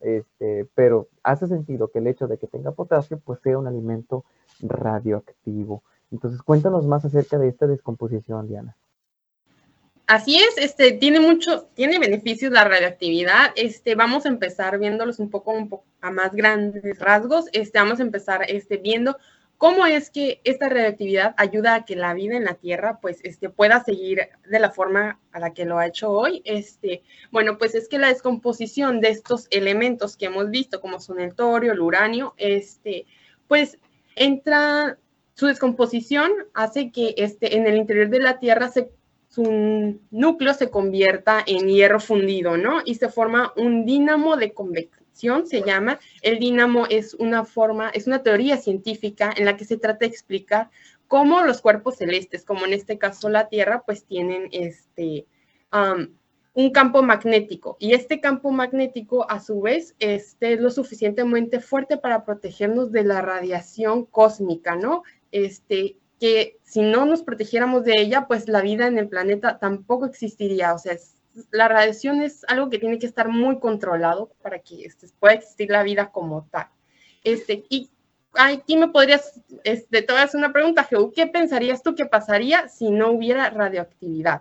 [0.00, 4.24] este, pero hace sentido que el hecho de que tenga potasio pues sea un alimento
[4.60, 5.82] radioactivo.
[6.10, 8.76] Entonces, cuéntanos más acerca de esta descomposición, Diana.
[10.06, 13.50] Así es, este, tiene mucho, tiene beneficios la radioactividad.
[13.56, 17.46] Este, vamos a empezar viéndolos un poco, a más grandes rasgos.
[17.52, 19.16] Este, vamos a empezar este, viendo
[19.58, 23.48] ¿Cómo es que esta radioactividad ayuda a que la vida en la Tierra pues este,
[23.48, 26.42] pueda seguir de la forma a la que lo ha hecho hoy?
[26.44, 31.20] Este, bueno, pues es que la descomposición de estos elementos que hemos visto, como son
[31.20, 33.06] el torio, el uranio, este,
[33.48, 33.78] pues
[34.16, 34.98] entra,
[35.34, 38.90] su descomposición hace que este, en el interior de la Tierra se,
[39.28, 42.80] su núcleo se convierta en hierro fundido, ¿no?
[42.84, 45.06] Y se forma un dínamo de convección
[45.44, 45.98] se llama.
[46.22, 50.06] El dínamo es una forma, es una teoría científica en la que se trata de
[50.06, 50.70] explicar
[51.08, 55.26] cómo los cuerpos celestes, como en este caso la Tierra, pues tienen este,
[56.56, 57.76] un campo magnético.
[57.78, 63.04] Y este campo magnético, a su vez, este, es lo suficientemente fuerte para protegernos de
[63.04, 65.02] la radiación cósmica, ¿no?
[65.32, 70.06] Este, que si no nos protegiéramos de ella, pues la vida en el planeta tampoco
[70.06, 70.72] existiría.
[70.72, 70.96] O sea,
[71.50, 75.68] la radiación es algo que tiene que estar muy controlado para que este, pueda existir
[75.68, 76.68] la vida como tal.
[77.22, 77.90] Este, y
[78.32, 82.66] aquí me podrías, este, te voy a una pregunta, Geu, ¿qué pensarías tú que pasaría
[82.68, 84.40] si no hubiera radioactividad?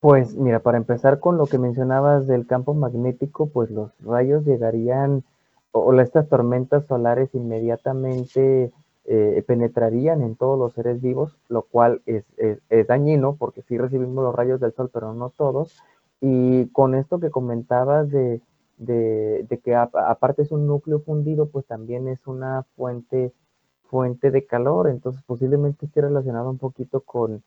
[0.00, 5.24] Pues mira, para empezar con lo que mencionabas del campo magnético, pues los rayos llegarían,
[5.72, 8.72] o, estas tormentas solares inmediatamente
[9.06, 12.24] eh, penetrarían en todos los seres vivos, lo cual es,
[12.86, 15.76] dañino porque sí recibimos los rayos del sol, pero no todos.
[16.20, 18.40] Y con esto que comentabas de,
[19.64, 23.32] que aparte es un núcleo fundido, pues también es una fuente,
[23.84, 27.42] fuente de calor, entonces posiblemente esté relacionado un poquito con,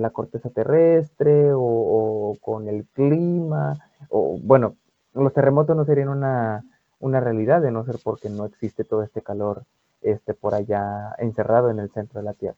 [0.00, 4.76] la corteza terrestre o, o, con el clima, o bueno,
[5.14, 6.64] los terremotos no serían una,
[7.00, 9.64] una realidad de no ser porque no existe todo este calor
[10.00, 12.56] este, por allá encerrado en el centro de la Tierra.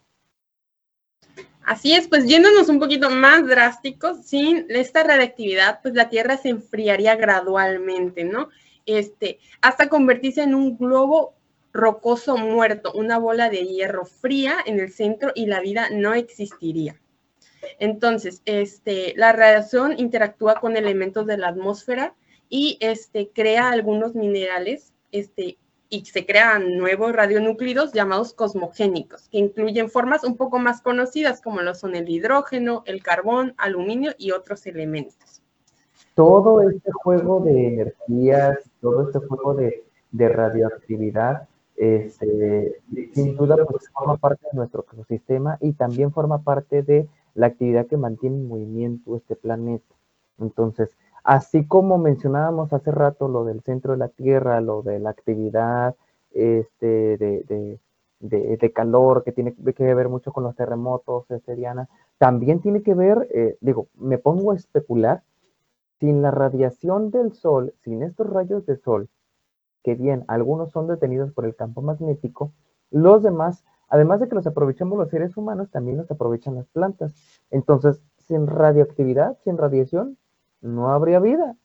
[1.65, 6.51] Así es, pues yéndonos un poquito más drásticos, sin esta radiactividad, pues la Tierra se
[6.51, 8.51] enfriaría gradualmente, ¿no?
[8.85, 11.35] Este, hasta convertirse en un globo
[11.73, 17.01] rocoso muerto, una bola de hierro fría en el centro y la vida no existiría.
[17.79, 22.14] Entonces, este, la radiación interactúa con elementos de la atmósfera
[22.48, 29.88] y este, crea algunos minerales este, y se crean nuevos radionúclidos llamados cosmogénicos, que incluyen
[29.88, 34.66] formas un poco más conocidas como lo son el hidrógeno, el carbón, aluminio y otros
[34.66, 35.42] elementos.
[36.14, 42.81] Todo este juego de energías, todo este juego de, radioactividad, este,
[43.12, 47.87] sin duda pues, forma parte de nuestro ecosistema y también forma parte de la actividad
[47.87, 49.94] que mantiene en movimiento este planeta.
[50.38, 55.09] Entonces, Así como mencionábamos hace rato lo del centro de la Tierra, lo de la
[55.09, 55.97] actividad
[56.33, 62.83] este, de, calor, que tiene que ver mucho con los terremotos, este, Diana, también tiene
[62.83, 65.23] que ver, eh, digo, me pongo a especular,
[65.99, 69.09] sin la radiación del Sol, sin estos rayos de Sol,
[69.83, 72.53] que bien, algunos son detenidos por el campo magnético,
[72.90, 77.12] los demás, además de que los aprovechamos los seres humanos, también los aprovechan las plantas.
[77.51, 80.16] Entonces, sin radioactividad, sin radiación,
[80.61, 81.57] no habría vida,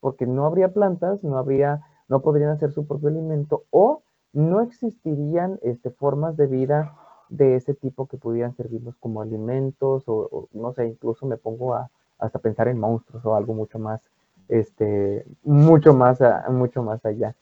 [0.00, 5.58] porque no habría plantas, no habría, no podrían hacer su propio alimento o no existirían
[5.62, 6.94] este, formas de vida
[7.28, 11.90] de ese tipo que pudieran servirnos como alimentos o, no sé, incluso me pongo a
[12.18, 14.00] hasta pensar en monstruos o algo mucho más,
[14.48, 17.34] este, mucho más, mucho más allá.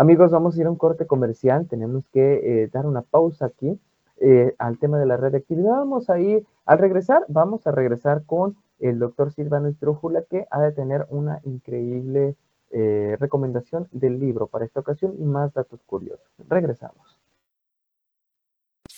[0.00, 3.78] Amigos, vamos a ir a un corte comercial, tenemos que eh, dar una pausa aquí
[4.18, 5.42] eh, al tema de la red.
[5.50, 10.62] Vamos a ir, al regresar, vamos a regresar con el doctor Silvano Estrújula, que ha
[10.62, 12.34] de tener una increíble
[12.70, 16.24] eh, recomendación del libro para esta ocasión y más datos curiosos.
[16.48, 17.20] Regresamos.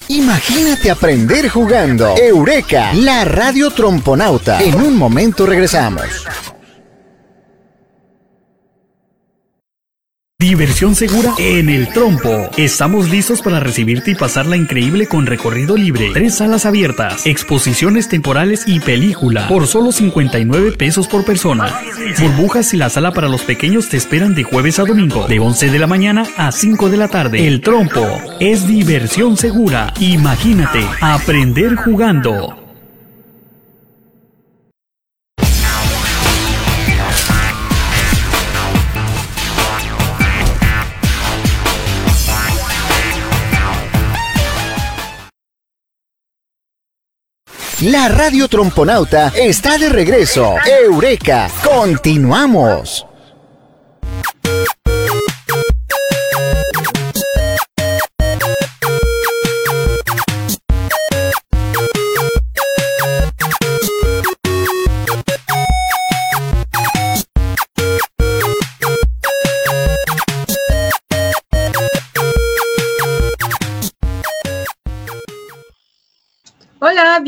[0.07, 2.15] Imagínate aprender jugando.
[2.17, 4.63] Eureka, la radio tromponauta.
[4.63, 6.29] En un momento regresamos.
[10.43, 12.51] Diversión segura en el trompo.
[12.57, 18.65] Estamos listos para recibirte y pasarla increíble con recorrido libre, tres salas abiertas, exposiciones temporales
[18.67, 21.73] y película por solo 59 pesos por persona.
[22.19, 25.71] Burbujas y la sala para los pequeños te esperan de jueves a domingo, de 11
[25.71, 27.47] de la mañana a 5 de la tarde.
[27.47, 28.05] El trompo
[28.41, 29.95] es diversión segura.
[30.01, 32.62] Imagínate, aprender jugando.
[47.83, 50.55] La radio tromponauta está de regreso.
[50.85, 53.05] Eureka, continuamos.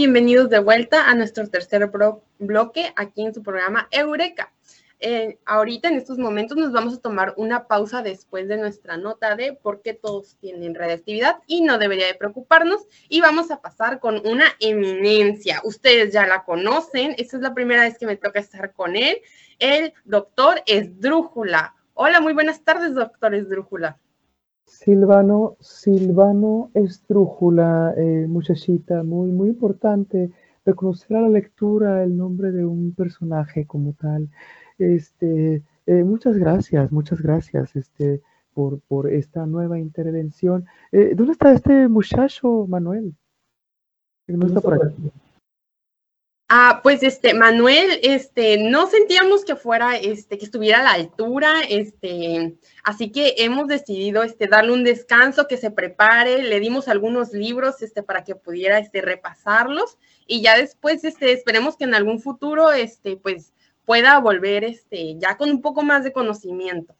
[0.05, 1.90] Bienvenidos de vuelta a nuestro tercer
[2.38, 4.53] bloque aquí en su programa Eureka.
[5.01, 9.35] Eh, ahorita en estos momentos nos vamos a tomar una pausa después de nuestra nota
[9.35, 13.99] de por qué todos tienen radioactividad y no debería de preocuparnos y vamos a pasar
[13.99, 15.62] con una eminencia.
[15.64, 19.23] Ustedes ya la conocen, esta es la primera vez que me toca estar con él,
[19.59, 21.77] el doctor Esdrújula.
[21.95, 23.99] Hola, muy buenas tardes, doctor Esdrújula.
[24.64, 30.31] Silvano, Silvano Estrújula, eh, muchachita, muy, muy importante
[30.64, 34.31] reconocer a la lectura el nombre de un personaje como tal.
[34.79, 38.22] Este, eh, muchas gracias, muchas gracias este,
[38.55, 40.66] por, por esta nueva intervención.
[40.92, 43.14] Eh, ¿Dónde está este muchacho, Manuel?
[44.27, 45.11] No está por aquí.
[46.48, 51.50] Ah, pues este, Manuel, este, no sentíamos que fuera, este, que estuviera a la altura,
[51.70, 57.33] este, así que hemos decidido, este, darle un descanso, que se prepare, le dimos algunos
[57.33, 62.20] libros, este, para que pudiera, este, repasarlos, y ya después, este, esperemos que en algún
[62.20, 63.54] futuro, este, pues,
[63.87, 66.94] pueda volver, este, ya con un poco más de conocimiento.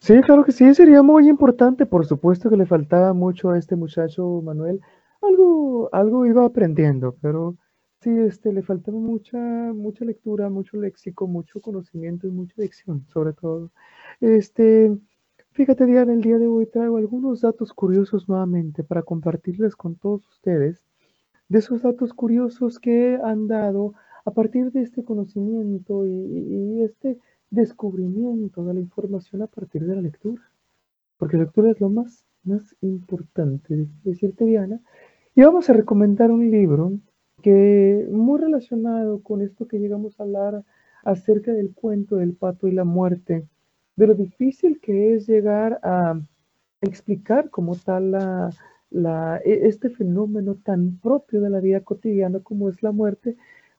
[0.00, 3.74] Sí, claro que sí, sería muy importante, por supuesto que le faltaba mucho a este
[3.74, 4.80] muchacho, Manuel,
[5.22, 7.56] algo, algo iba aprendiendo, pero
[8.06, 13.32] Sí, este, le faltaba mucha, mucha lectura, mucho léxico, mucho conocimiento y mucha dicción, sobre
[13.32, 13.72] todo.
[14.20, 14.96] Este,
[15.50, 20.24] fíjate, Diana, el día de hoy traigo algunos datos curiosos nuevamente para compartirles con todos
[20.28, 20.84] ustedes
[21.48, 27.18] de esos datos curiosos que han dado a partir de este conocimiento y, este
[27.50, 30.48] descubrimiento de la información a partir de la lectura.
[31.16, 34.80] Porque la lectura es lo más, más importante, decirte, Diana.
[35.34, 36.92] Y vamos a recomendar un libro
[37.42, 40.64] que muy relacionado con esto que llegamos a hablar
[41.04, 43.46] acerca del cuento del pato y la muerte,
[43.96, 46.20] de lo difícil que es llegar a
[46.82, 48.10] explicar como tal
[48.90, 53.36] la, e, este fenómeno tan propio de la vida cotidiana como es la muerte,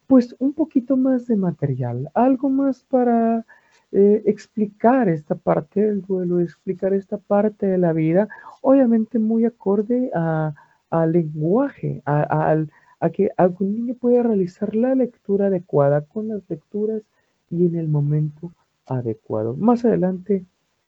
[0.07, 3.45] pues un poquito más de material, algo más para
[3.91, 8.29] eh, explicar esta parte del duelo, explicar esta parte de la vida,
[8.61, 16.01] obviamente muy acorde al lenguaje, al a que algún niño pueda realizar la lectura adecuada
[16.01, 17.03] con las lecturas
[17.49, 18.51] y en el momento
[18.85, 19.55] adecuado.
[19.55, 20.45] Más adelante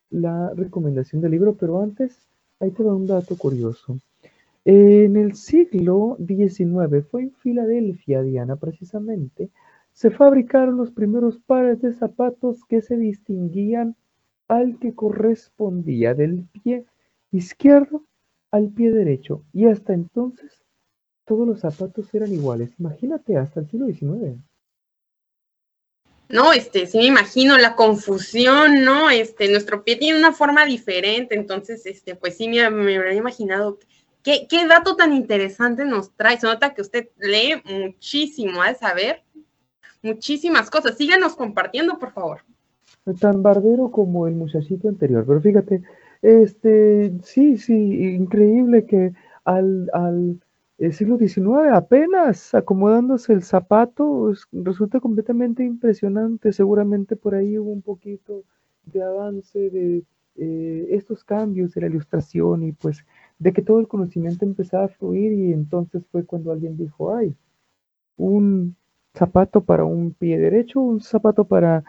[0.09, 2.17] la recomendación del libro, pero antes
[2.59, 3.99] ahí te da un dato curioso.
[4.65, 9.49] En el siglo XIX, fue en Filadelfia, Diana, precisamente,
[9.93, 13.95] se fabricaron los primeros pares de zapatos que se distinguían
[14.47, 16.85] al que correspondía del pie
[17.31, 18.03] izquierdo
[18.51, 19.43] al pie derecho.
[19.53, 20.63] Y hasta entonces
[21.29, 22.71] todos los zapatos eran iguales.
[22.79, 24.35] Imagínate, hasta el siglo XIX.
[26.27, 29.11] No, este, sí me imagino la confusión, ¿no?
[29.11, 33.77] Este, nuestro pie tiene una forma diferente, entonces, este, pues sí me, me habría imaginado.
[34.23, 36.39] ¿Qué, ¿Qué, dato tan interesante nos trae?
[36.39, 39.21] Se nota que usted lee muchísimo, al saber
[40.01, 40.97] muchísimas cosas.
[40.97, 42.39] Síganos compartiendo, por favor.
[43.19, 45.83] Tan barbero como el muchachito anterior, pero fíjate,
[46.23, 47.73] este, sí, sí,
[48.15, 49.13] increíble que
[49.45, 50.39] al, al
[50.79, 56.53] el siglo XIX, apenas acomodándose el zapato, resulta completamente impresionante.
[56.53, 58.43] Seguramente por ahí hubo un poquito
[58.85, 60.03] de avance de
[60.37, 63.05] eh, estos cambios de la ilustración y pues
[63.39, 67.35] de que todo el conocimiento empezaba a fluir y entonces fue cuando alguien dijo, ay,
[68.15, 68.77] un
[69.13, 71.83] zapato para un pie derecho, un zapato para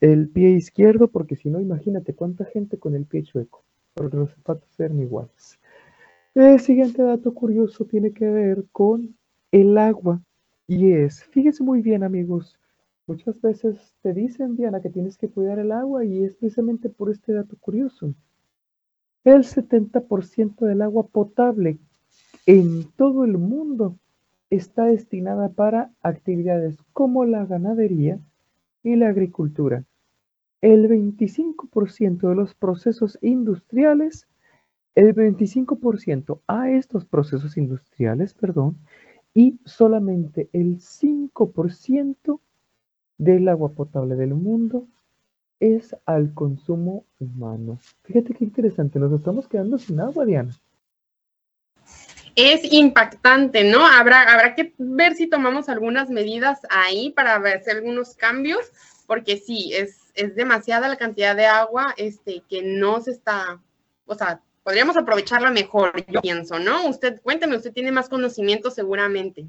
[0.00, 4.30] el pie izquierdo, porque si no, imagínate cuánta gente con el pie chueco, porque los
[4.30, 5.58] zapatos eran iguales.
[6.36, 9.16] El siguiente dato curioso tiene que ver con
[9.52, 10.20] el agua.
[10.68, 12.58] Y es, fíjese muy bien amigos,
[13.06, 17.10] muchas veces te dicen, Diana, que tienes que cuidar el agua y es precisamente por
[17.10, 18.12] este dato curioso.
[19.24, 21.78] El 70% del agua potable
[22.44, 23.96] en todo el mundo
[24.50, 28.18] está destinada para actividades como la ganadería
[28.82, 29.84] y la agricultura.
[30.60, 34.28] El 25% de los procesos industriales
[34.96, 38.78] el 25% a estos procesos industriales, perdón,
[39.34, 42.40] y solamente el 5%
[43.18, 44.88] del agua potable del mundo
[45.60, 47.78] es al consumo humano.
[48.04, 50.58] Fíjate qué interesante, nos estamos quedando sin agua, Diana.
[52.34, 53.86] Es impactante, ¿no?
[53.86, 58.72] Habrá, habrá que ver si tomamos algunas medidas ahí para hacer algunos cambios,
[59.06, 63.60] porque sí, es, es demasiada la cantidad de agua este, que no se está,
[64.06, 66.88] o sea, podríamos aprovecharla mejor, yo pienso, ¿no?
[66.88, 69.46] Usted, cuénteme, usted tiene más conocimiento seguramente.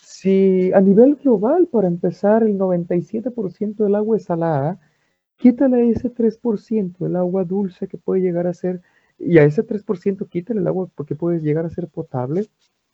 [0.00, 4.78] Sí, a nivel global, para empezar, el 97% del agua es salada.
[5.34, 8.80] Quítale ese 3% del agua dulce que puede llegar a ser,
[9.18, 12.46] y a ese 3% quítale el agua porque puede llegar a ser potable.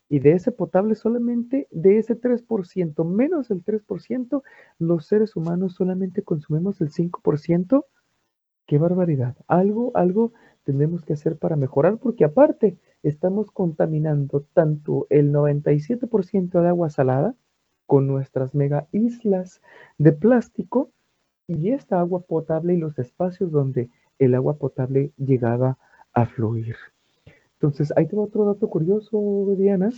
[0.08, 4.42] Y de ese potable solamente, de ese 3%, menos el 3%,
[4.78, 7.84] los seres humanos solamente consumimos el 5%.
[8.66, 9.36] ¡Qué barbaridad!
[9.46, 10.32] Algo, algo
[10.70, 17.34] tenemos que hacer para mejorar, porque aparte estamos contaminando tanto el 97% de agua salada
[17.86, 19.60] con nuestras mega islas
[19.98, 20.92] de plástico
[21.48, 23.90] y esta agua potable y los espacios donde
[24.20, 25.76] el agua potable llegaba
[26.12, 26.76] a fluir.
[27.54, 29.90] Entonces, ahí tengo otro dato curioso, Diana.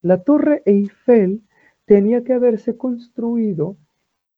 [0.00, 1.42] La torre Eiffel
[1.84, 3.76] tenía que haberse construido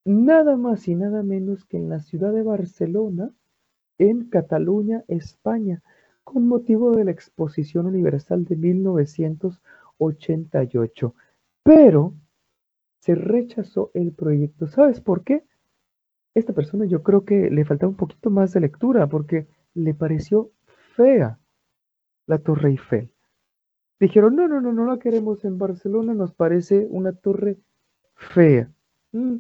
[0.05, 3.31] nada más y nada menos que en la ciudad de Barcelona,
[4.01, 5.81] en Cataluña, España,
[6.25, 11.15] con motivo de la Exposición Universal de 1988.
[11.63, 12.15] Pero
[13.01, 14.67] se rechazó el proyecto.
[14.67, 15.45] ¿Sabes por qué?
[16.35, 20.51] Esta persona yo creo que le faltaba un poquito más de lectura porque le pareció
[20.97, 21.39] fea
[22.27, 23.13] la Torre Eiffel.
[23.99, 27.59] Dijeron, no, no, no, no la queremos en Barcelona, nos parece una torre
[28.15, 28.73] fea.
[29.13, 29.37] Mm,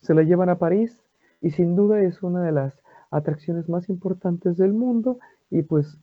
[0.00, 1.04] se la llevan a París
[1.42, 2.82] y sin duda es una de las
[3.14, 5.18] atracciones más importantes del mundo
[5.50, 5.98] y pues,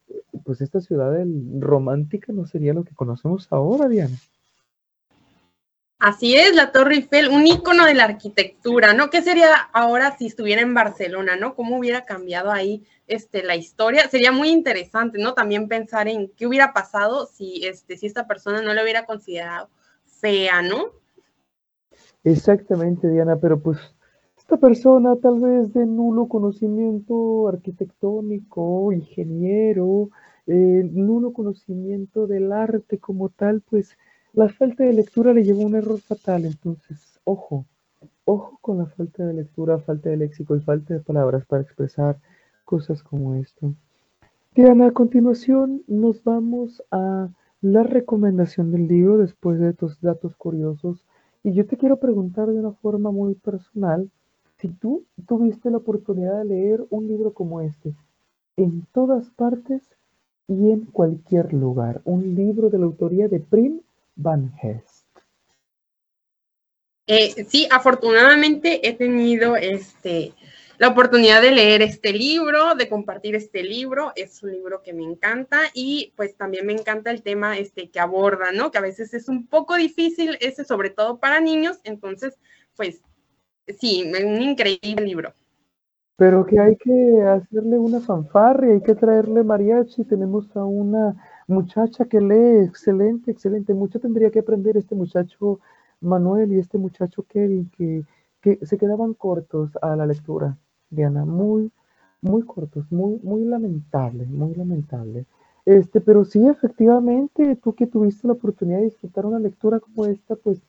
[0.45, 1.14] pues esta ciudad
[1.59, 4.16] romántica no sería lo que conocemos ahora, Diana.
[5.99, 9.12] Así es, la Torre Eiffel, un icono de la arquitectura, ¿no?
[9.12, 11.53] ¿Qué sería ahora si estuviera en Barcelona, ¿no?
[11.53, 14.09] ¿Cómo hubiera cambiado ahí este, la historia?
[14.09, 15.36] Sería muy interesante, ¿no?
[15.36, 19.70] También pensar en qué hubiera pasado si, este, si esta persona no lo hubiera considerado
[20.05, 20.86] fea, ¿no?
[22.24, 23.78] Exactamente, Diana, pero pues
[24.52, 30.10] esta persona tal vez de nulo conocimiento arquitectónico, ingeniero,
[30.45, 33.97] eh, nulo conocimiento del arte como tal, pues
[34.34, 37.66] la falta de lectura le llevó a un error fatal, entonces, ojo,
[38.26, 42.20] ojo con la falta de lectura, falta de léxico y falta de palabras para expresar
[42.66, 43.74] cosas como esto.
[44.54, 47.30] Diana, a continuación nos vamos a
[47.62, 51.06] la recomendación del libro después de estos datos curiosos.
[51.41, 54.12] Y yo te quiero preguntar de una forma muy personal,
[54.62, 57.95] si tú tuviste la oportunidad de leer un libro como este,
[58.57, 59.82] en todas partes
[60.47, 63.82] y en cualquier lugar, un libro de la autoría de Prim
[64.16, 65.07] Van Hest.
[67.07, 70.34] Eh, sí, afortunadamente he tenido este,
[70.78, 74.14] la oportunidad de leer este libro, de compartir este libro.
[74.16, 77.99] Es un libro que me encanta y pues también me encanta el tema este, que
[77.99, 78.72] aborda, ¿no?
[78.72, 81.80] Que a veces es un poco difícil, ese sobre todo para niños.
[81.84, 82.38] Entonces,
[82.76, 83.01] pues
[83.80, 85.34] sí, un increíble libro.
[86.18, 90.04] Pero que hay que hacerle una fanfarria, hay que traerle mariachi.
[90.04, 91.16] Tenemos a una
[91.48, 93.74] muchacha que lee, excelente, excelente.
[93.74, 95.60] Mucho tendría que aprender este muchacho
[96.00, 98.04] Manuel y este muchacho Kevin, que,
[98.42, 100.58] que se quedaban cortos a la lectura,
[100.90, 101.72] Diana, muy,
[102.22, 105.26] muy cortos, muy, muy lamentable, muy lamentable.
[105.66, 110.36] Este, pero sí, efectivamente, tú que tuviste la oportunidad de disfrutar una lectura como esta,
[110.36, 110.60] pues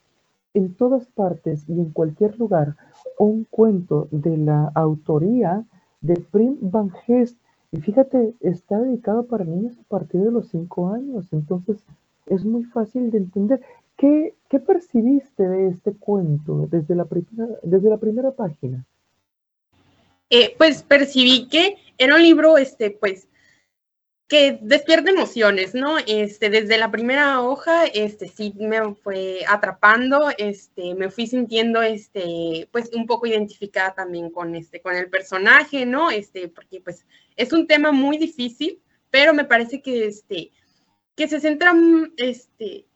[0.54, 2.76] en todas partes y en cualquier lugar,
[3.18, 5.64] un cuento de la autoría
[6.00, 7.38] de Prim Van Gest
[7.72, 11.78] y fíjate, está dedicado para niños a partir de los cinco años, entonces
[12.26, 13.62] es muy fácil de entender.
[13.96, 18.84] ¿Qué, qué percibiste de este cuento desde la, primera, desde la primera página?
[20.28, 23.26] Eh, pues percibí que era un libro, este, pues,
[24.32, 25.98] que despierta emociones, ¿no?
[25.98, 32.66] Este, desde la primera hoja, este, sí me fue atrapando, este, me fui sintiendo, este,
[32.72, 36.10] pues, un poco identificada también con este, con el personaje, ¿no?
[36.10, 37.04] Este, porque, pues,
[37.36, 38.80] es un tema muy difícil,
[39.10, 40.50] pero me parece que, este,
[41.14, 41.74] que se centra,
[42.16, 42.86] este,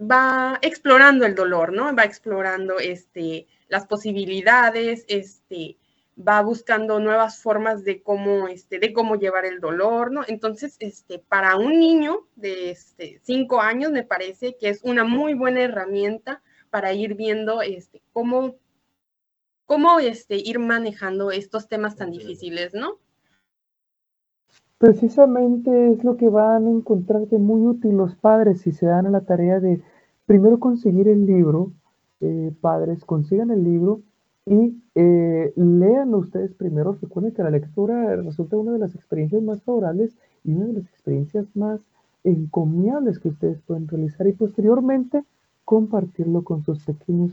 [0.00, 1.94] va explorando el dolor, ¿no?
[1.94, 5.76] Va explorando, este, las posibilidades, este,
[6.16, 10.22] va buscando nuevas formas de cómo, este, de cómo llevar el dolor, ¿no?
[10.26, 15.34] Entonces, este, para un niño de este, cinco años me parece que es una muy
[15.34, 18.54] buena herramienta para ir viendo este, cómo,
[19.66, 22.98] cómo este, ir manejando estos temas tan difíciles, ¿no?
[24.78, 29.06] Precisamente es lo que van a encontrar de muy útil los padres si se dan
[29.06, 29.82] a la tarea de
[30.26, 31.72] primero conseguir el libro,
[32.20, 34.02] eh, padres consigan el libro
[34.46, 36.96] y eh, lean ustedes primero.
[37.00, 40.86] Recuerden que la lectura resulta una de las experiencias más favorables y una de las
[40.86, 41.80] experiencias más
[42.22, 45.24] encomiables que ustedes pueden realizar y posteriormente
[45.64, 47.32] compartirlo con sus pequeños.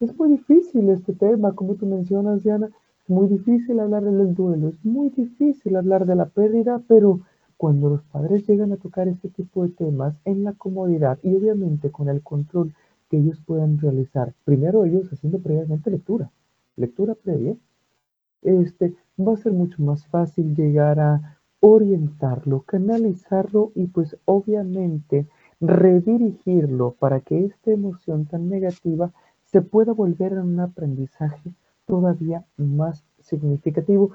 [0.00, 2.66] Es muy difícil este tema, como tú mencionas, Diana.
[3.02, 7.20] Es muy difícil hablar del duelo, es muy difícil hablar de la pérdida, pero
[7.56, 11.90] cuando los padres llegan a tocar este tipo de temas en la comodidad y obviamente
[11.90, 12.72] con el control
[13.08, 14.34] que ellos puedan realizar.
[14.44, 16.30] Primero ellos haciendo previamente lectura,
[16.76, 17.56] lectura previa,
[18.42, 25.26] este, va a ser mucho más fácil llegar a orientarlo, canalizarlo y pues obviamente
[25.60, 29.10] redirigirlo para que esta emoción tan negativa
[29.44, 31.52] se pueda volver en un aprendizaje
[31.86, 34.12] todavía más significativo.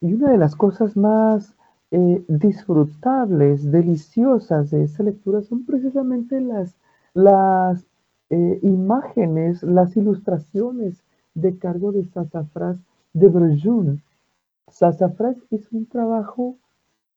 [0.00, 1.54] Y una de las cosas más
[1.90, 6.74] eh, disfrutables, deliciosas de esta lectura son precisamente las,
[7.14, 7.86] las
[8.30, 11.02] eh, imágenes, las ilustraciones
[11.34, 12.78] de cargo de Sassafras
[13.12, 14.02] de Brejun.
[14.68, 16.56] Sassafras hizo un trabajo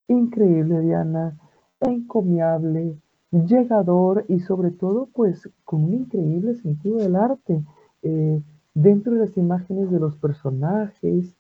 [0.08, 1.38] increíble, Diana,
[1.82, 2.98] encomiable,
[3.32, 7.64] llegador y sobre todo pues con un increíble sentido del arte.
[8.04, 8.42] Eh,
[8.74, 11.36] dentro de las imágenes de los personajes,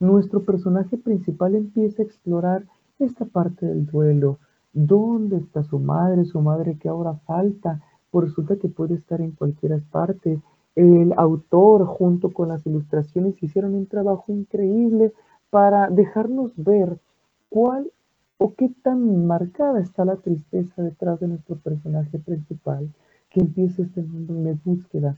[0.00, 2.64] nuestro personaje principal empieza a explorar
[2.98, 4.38] esta parte del duelo.
[4.72, 6.24] ¿Dónde está su madre?
[6.24, 7.82] Su madre que ahora falta.
[8.10, 10.40] Pues resulta que puede estar en cualquier parte.
[10.74, 15.12] El autor junto con las ilustraciones hicieron un trabajo increíble
[15.50, 16.98] para dejarnos ver
[17.48, 17.90] cuál
[18.38, 22.88] o qué tan marcada está la tristeza detrás de nuestro personaje principal
[23.30, 25.16] que empieza este mundo en búsqueda.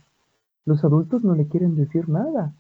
[0.65, 2.55] Los adultos no le quieren decir nada.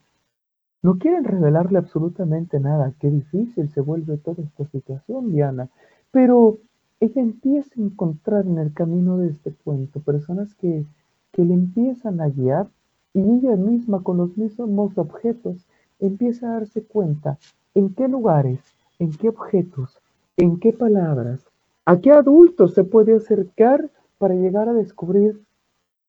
[0.82, 2.92] No quieren revelarle absolutamente nada.
[2.98, 5.68] Qué difícil se vuelve toda esta situación, Diana.
[6.10, 6.58] Pero
[7.00, 10.84] ella empieza a encontrar en el camino de este cuento personas que,
[11.32, 12.68] que le empiezan a guiar
[13.14, 15.66] y ella misma con los mismos objetos
[15.98, 17.38] empieza a darse cuenta
[17.74, 18.60] en qué lugares,
[18.98, 19.98] en qué objetos,
[20.36, 21.40] en qué palabras,
[21.86, 25.42] a qué adultos se puede acercar para llegar a descubrir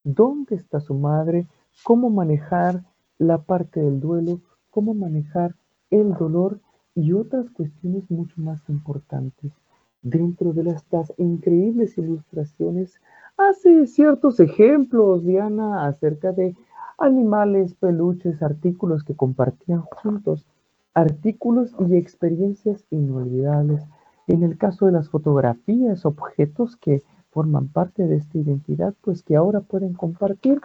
[0.03, 1.47] dónde está su madre,
[1.83, 2.83] cómo manejar
[3.17, 5.55] la parte del duelo, cómo manejar
[5.89, 6.59] el dolor
[6.95, 9.60] y otras cuestiones mucho más importantes.
[10.03, 12.99] Dentro de estas increíbles ilustraciones
[13.37, 16.55] hace ciertos ejemplos, Diana, acerca de
[16.97, 20.47] animales, peluches, artículos que compartían juntos,
[20.95, 23.83] artículos y experiencias inolvidables.
[24.25, 29.35] En el caso de las fotografías, objetos que forman parte de esta identidad, pues que
[29.35, 30.61] ahora pueden compartir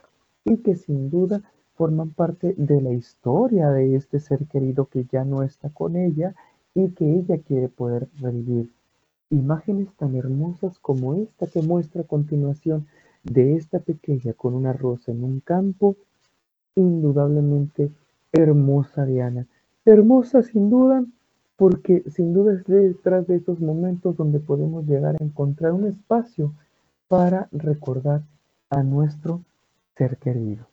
[0.47, 1.43] y que sin duda
[1.75, 6.35] forman parte de la historia de este ser querido que ya no está con ella
[6.75, 8.76] y que ella quiere poder revivir.
[9.31, 12.87] Imágenes tan hermosas como esta que muestra a continuación
[13.25, 15.97] de esta pequeña con una rosa en un campo,
[16.77, 17.91] indudablemente
[18.33, 19.47] hermosa Diana.
[19.85, 21.05] Hermosa sin duda,
[21.57, 26.53] porque sin duda es detrás de esos momentos donde podemos llegar a encontrar un espacio
[27.09, 28.23] para recordar
[28.71, 29.43] a nuestro
[29.97, 30.67] ser querido.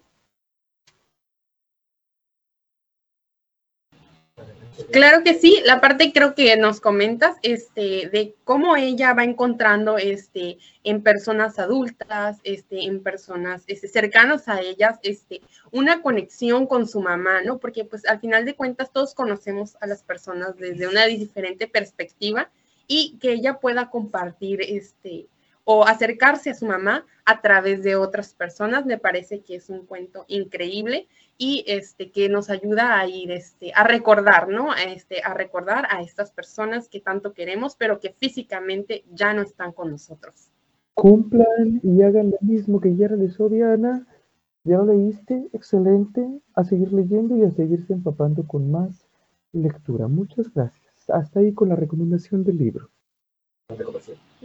[4.94, 9.98] Claro que sí, la parte creo que nos comentas este, de cómo ella va encontrando
[9.98, 15.42] este, en personas adultas, este, en personas este, cercanas a ellas, este,
[15.72, 17.58] una conexión con su mamá, ¿no?
[17.58, 22.52] Porque pues al final de cuentas todos conocemos a las personas desde una diferente perspectiva
[22.86, 25.26] y que ella pueda compartir este,
[25.66, 29.86] o acercarse a su mamá a través de otras personas, me parece que es un
[29.86, 31.08] cuento increíble
[31.38, 34.76] y este, que nos ayuda a ir este, a recordar, ¿no?
[34.76, 39.72] Este, a recordar a estas personas que tanto queremos, pero que físicamente ya no están
[39.72, 40.50] con nosotros.
[40.94, 44.06] Cumplan y hagan lo mismo que ya realizó Diana.
[44.64, 46.26] Ya lo leíste, excelente.
[46.54, 49.08] A seguir leyendo y a seguirse empapando con más
[49.52, 50.08] lectura.
[50.08, 51.10] Muchas gracias.
[51.10, 52.90] Hasta ahí con la recomendación del libro.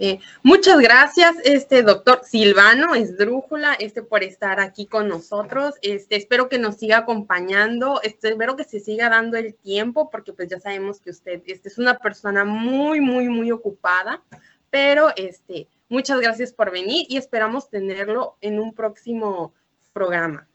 [0.00, 5.74] Eh, muchas gracias, este doctor Silvano Esdrújula, este, por estar aquí con nosotros.
[5.82, 10.32] Este, espero que nos siga acompañando, este, espero que se siga dando el tiempo, porque
[10.32, 14.22] pues ya sabemos que usted este, es una persona muy, muy, muy ocupada,
[14.70, 19.52] pero este, muchas gracias por venir y esperamos tenerlo en un próximo
[19.92, 20.46] programa.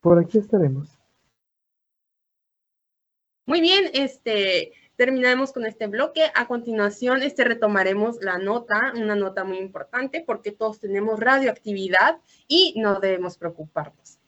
[0.00, 0.88] Por aquí estaremos.
[3.44, 6.30] Muy bien, este, terminaremos con este bloque.
[6.34, 12.18] A continuación, este retomaremos la nota, una nota muy importante porque todos tenemos radioactividad
[12.48, 14.18] y no debemos preocuparnos.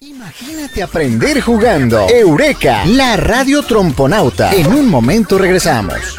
[0.00, 2.06] Imagínate aprender jugando.
[2.10, 4.52] Eureka, la radio tromponauta.
[4.52, 6.18] En un momento regresamos.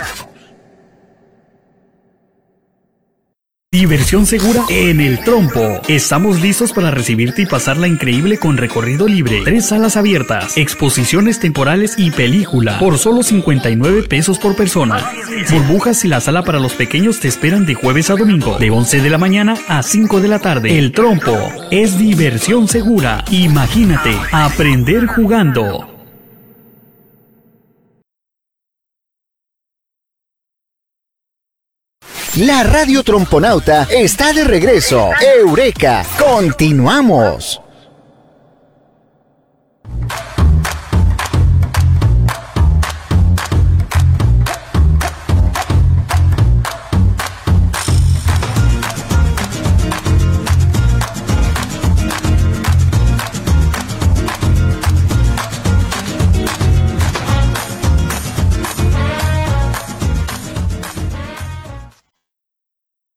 [3.78, 5.80] Diversión segura en el trompo.
[5.88, 11.94] Estamos listos para recibirte y pasarla increíble con recorrido libre, tres salas abiertas, exposiciones temporales
[11.96, 15.12] y película por solo 59 pesos por persona.
[15.52, 19.00] Burbujas y la sala para los pequeños te esperan de jueves a domingo, de 11
[19.00, 20.80] de la mañana a 5 de la tarde.
[20.80, 21.38] El trompo
[21.70, 23.24] es diversión segura.
[23.30, 25.97] Imagínate, aprender jugando.
[32.38, 35.10] La radio tromponauta está de regreso.
[35.40, 37.60] Eureka, continuamos.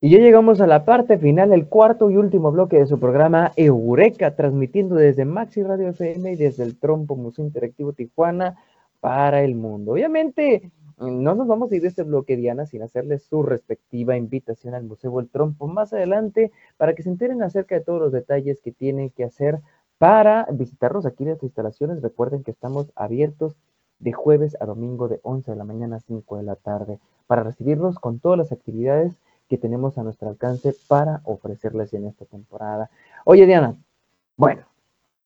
[0.03, 3.53] Y ya llegamos a la parte final, el cuarto y último bloque de su programa
[3.57, 8.57] Eureka, transmitiendo desde Maxi Radio FM y desde el Trompo Museo Interactivo Tijuana
[9.01, 9.93] para el mundo.
[9.93, 14.73] Obviamente, no nos vamos a ir de este bloque, Diana, sin hacerles su respectiva invitación
[14.73, 18.63] al Museo El Trompo más adelante para que se enteren acerca de todos los detalles
[18.63, 19.61] que tienen que hacer
[19.99, 22.01] para visitarnos aquí en las instalaciones.
[22.01, 23.55] Recuerden que estamos abiertos
[23.99, 27.43] de jueves a domingo de 11 de la mañana a 5 de la tarde para
[27.43, 29.19] recibirlos con todas las actividades
[29.51, 32.89] que tenemos a nuestro alcance para ofrecerles en esta temporada.
[33.25, 33.75] Oye, Diana,
[34.37, 34.63] bueno,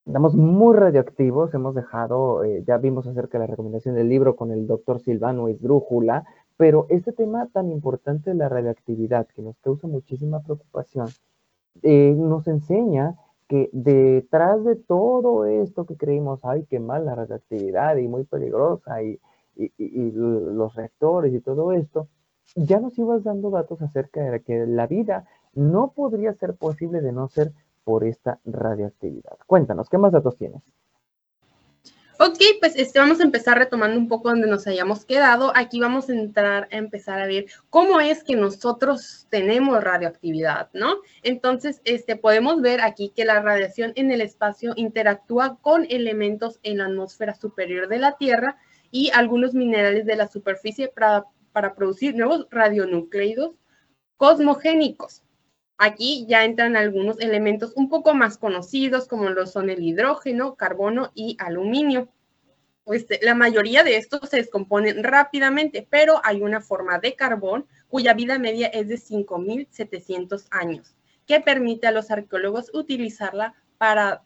[0.06, 4.50] estamos muy radioactivos, hemos dejado, eh, ya vimos acerca de la recomendación del libro con
[4.50, 6.24] el doctor Silvano Esdrújula,
[6.56, 11.08] pero este tema tan importante de la radioactividad, que nos causa muchísima preocupación,
[11.82, 13.16] eh, nos enseña
[13.46, 19.02] que detrás de todo esto que creímos, ay, qué mal la radioactividad y muy peligrosa
[19.02, 19.20] y,
[19.54, 22.08] y los reactores y todo esto,
[22.54, 27.12] ya nos ibas dando datos acerca de que la vida no podría ser posible de
[27.12, 27.52] no ser
[27.84, 29.36] por esta radioactividad.
[29.46, 30.62] Cuéntanos, ¿qué más datos tienes?
[32.20, 35.52] Ok, pues este, vamos a empezar retomando un poco donde nos hayamos quedado.
[35.56, 40.94] Aquí vamos a entrar a empezar a ver cómo es que nosotros tenemos radioactividad, ¿no?
[41.24, 46.78] Entonces, este, podemos ver aquí que la radiación en el espacio interactúa con elementos en
[46.78, 48.58] la atmósfera superior de la Tierra
[48.92, 51.24] y algunos minerales de la superficie para
[51.54, 53.52] para producir nuevos radionucleidos
[54.16, 55.22] cosmogénicos.
[55.78, 61.12] Aquí ya entran algunos elementos un poco más conocidos como lo son el hidrógeno, carbono
[61.14, 62.08] y aluminio.
[62.86, 68.14] Este, la mayoría de estos se descomponen rápidamente, pero hay una forma de carbón cuya
[68.14, 74.24] vida media es de 5.700 años, que permite a los arqueólogos utilizarla para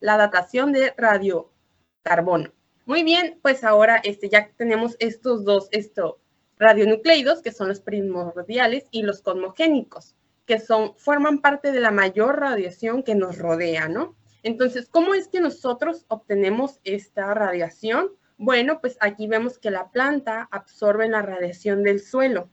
[0.00, 2.52] la datación de radiocarbono.
[2.84, 6.20] Muy bien, pues ahora este, ya tenemos estos dos, esto,
[6.58, 12.40] radionucleidos, que son los primordiales, y los cosmogénicos, que son, forman parte de la mayor
[12.40, 14.16] radiación que nos rodea, ¿no?
[14.42, 18.10] Entonces, ¿cómo es que nosotros obtenemos esta radiación?
[18.36, 22.48] Bueno, pues aquí vemos que la planta absorbe la radiación del suelo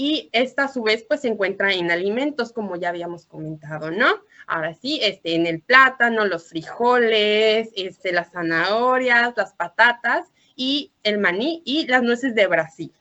[0.00, 4.06] y esta a su vez pues se encuentra en alimentos como ya habíamos comentado, ¿no?
[4.46, 11.18] Ahora sí, este, en el plátano, los frijoles, este, las zanahorias, las patatas y el
[11.18, 12.92] maní y las nueces de Brasil.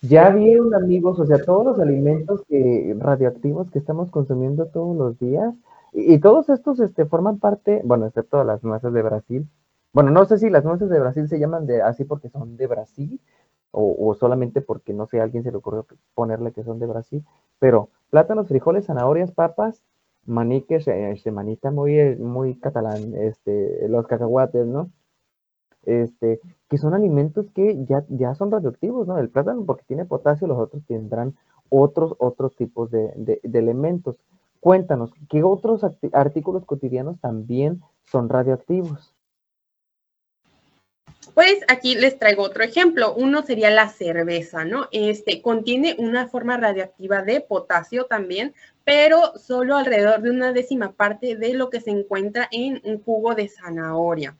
[0.00, 5.18] Ya vieron amigos, o sea, todos los alimentos que, radioactivos que estamos consumiendo todos los
[5.18, 5.54] días,
[5.92, 9.48] y, todos estos este, forman parte, bueno, excepto las nueces de Brasil.
[9.92, 12.66] Bueno, no sé si las nueces de Brasil se llaman de así porque son de
[12.66, 13.20] Brasil,
[13.70, 17.24] o, solamente porque, no sé, a alguien se le ocurrió ponerle que son de Brasil,
[17.58, 19.82] pero plátanos, frijoles, zanahorias, papas,
[20.26, 24.90] maniques, este manita muy, muy catalán, este, los cacahuates, ¿no?
[25.84, 29.18] Este, que son alimentos que ya, ya son radioactivos, ¿no?
[29.18, 31.34] El plátano porque tiene potasio, los otros tendrán
[31.70, 34.16] otros, otros tipos de, elementos.
[34.60, 39.14] Cuéntanos, ¿qué otros artículos cotidianos también son radioactivos?
[41.34, 43.14] Pues aquí les traigo otro ejemplo.
[43.14, 44.88] Uno sería la cerveza, ¿no?
[44.90, 48.54] Este contiene una forma radioactiva de potasio también,
[48.84, 53.34] pero solo alrededor de una décima parte de lo que se encuentra en un jugo
[53.34, 54.36] de zanahoria.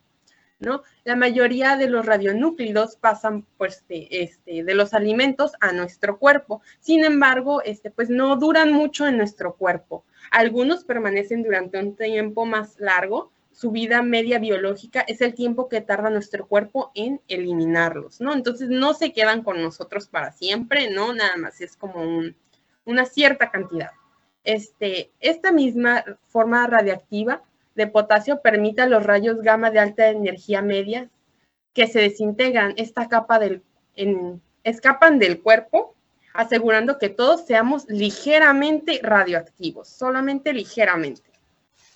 [0.61, 0.83] ¿No?
[1.05, 6.63] La mayoría de los radionúclidos pasan pues de, este, de los alimentos a nuestro cuerpo.
[6.81, 10.05] Sin embargo, este, pues no duran mucho en nuestro cuerpo.
[10.31, 13.33] Algunos permanecen durante un tiempo más largo.
[13.53, 18.33] Su vida media biológica es el tiempo que tarda nuestro cuerpo en eliminarlos, ¿no?
[18.33, 21.13] Entonces no se quedan con nosotros para siempre, ¿no?
[21.13, 22.23] Nada más es como
[22.85, 23.91] una cierta cantidad.
[24.45, 27.43] Este, esta misma forma radiactiva
[27.79, 31.09] de potasio permite a los rayos gamma de alta energía media
[31.73, 33.63] que se desintegran esta capa del,
[34.65, 35.95] escapan del cuerpo,
[36.35, 41.23] asegurando que todos seamos ligeramente radioactivos, solamente ligeramente.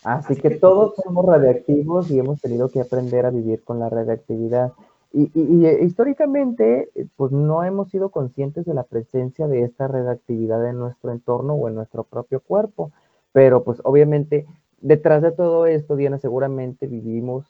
[0.04, 4.72] Así que todos somos radioactivos y hemos tenido que aprender a vivir con la radioactividad.
[5.12, 10.78] Y, y, históricamente, pues no hemos sido conscientes de la presencia de esta radioactividad en
[10.78, 12.92] nuestro entorno o en nuestro propio cuerpo.
[13.32, 14.46] Pero pues obviamente
[14.82, 17.46] Detrás de todo esto, Diana, seguramente vivimos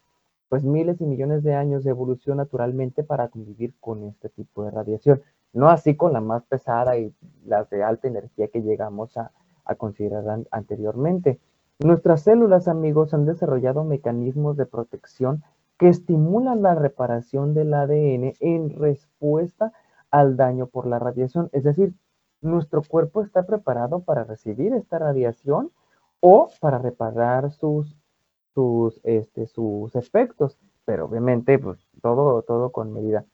[0.51, 4.70] pues miles y millones de años de evolución naturalmente para convivir con este tipo de
[4.70, 5.22] radiación.
[5.55, 7.14] No así con la más pesada y
[7.47, 9.30] las de alta energía que llegamos a,
[9.64, 11.41] a considerar anteriormente.
[11.78, 15.43] Nuestras células, amigos, han desarrollado mecanismos de protección
[15.78, 19.72] que estimulan la reparación del ADN en respuesta
[20.11, 21.49] al daño por la radiación.
[21.53, 21.95] Es decir,
[22.43, 25.70] nuestro cuerpo está preparado para recibir esta radiación
[26.23, 27.97] o para reparar sus,
[28.55, 33.25] sus, este, sus efectos, pero obviamente pues, todo, todo con medida.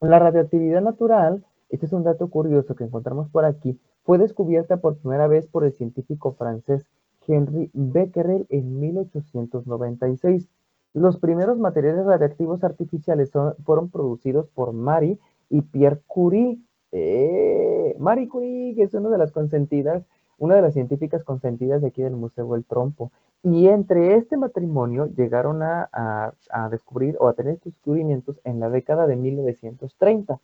[0.00, 4.98] La radioactividad natural, este es un dato curioso que encontramos por aquí, fue descubierta por
[4.98, 6.86] primera vez por el científico francés
[7.26, 10.48] Henri Becquerel en 1896.
[10.94, 13.32] Los primeros materiales radiactivos artificiales
[13.64, 15.18] fueron producidos por Marie
[15.50, 16.58] y Pierre Curie.
[16.92, 20.04] Eh, Marie Curie, que es una de las consentidas,
[20.38, 23.10] una de las científicas consentidas de aquí del Museo del Trompo.
[23.42, 29.06] Y entre este matrimonio llegaron a, a, descubrir o a tener descubrimientos en la década
[29.06, 30.40] de 1930.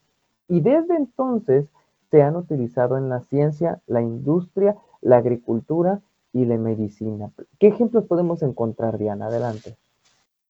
[0.48, 1.66] Y desde entonces
[2.10, 6.00] se han utilizado en la ciencia, la industria, la agricultura
[6.32, 7.30] y la medicina.
[7.58, 9.26] ¿Qué ejemplos podemos encontrar, Diana?
[9.26, 9.76] Adelante.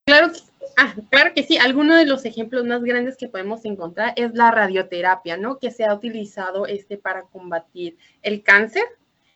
[0.06, 0.40] Claro que,
[0.76, 1.56] ah, claro que sí.
[1.56, 5.58] Alguno de los ejemplos más grandes que podemos encontrar es la radioterapia, ¿no?
[5.58, 8.82] Que se ha utilizado este, para combatir el cáncer.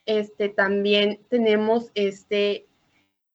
[0.09, 2.67] Este, también tenemos este,